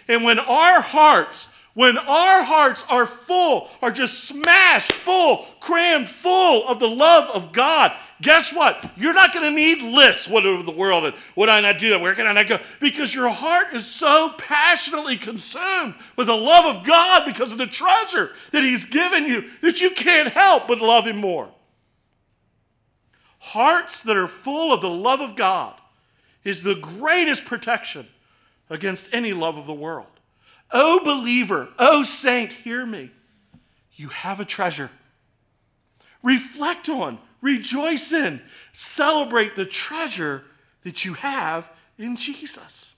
[0.08, 6.66] And when our hearts when our hearts are full, are just smashed full, crammed full
[6.68, 8.90] of the love of God, guess what?
[8.96, 11.88] You're not going to need lists, what of the world, and would I not do
[11.90, 12.00] that?
[12.00, 12.58] Where can I not go?
[12.78, 17.66] Because your heart is so passionately consumed with the love of God because of the
[17.66, 21.48] treasure that He's given you that you can't help but love Him more.
[23.38, 25.74] Hearts that are full of the love of God
[26.44, 28.08] is the greatest protection
[28.68, 30.06] against any love of the world.
[30.72, 33.10] Oh, believer, oh, saint, hear me.
[33.94, 34.90] You have a treasure.
[36.22, 38.40] Reflect on, rejoice in,
[38.72, 40.44] celebrate the treasure
[40.84, 41.68] that you have
[41.98, 42.91] in Jesus.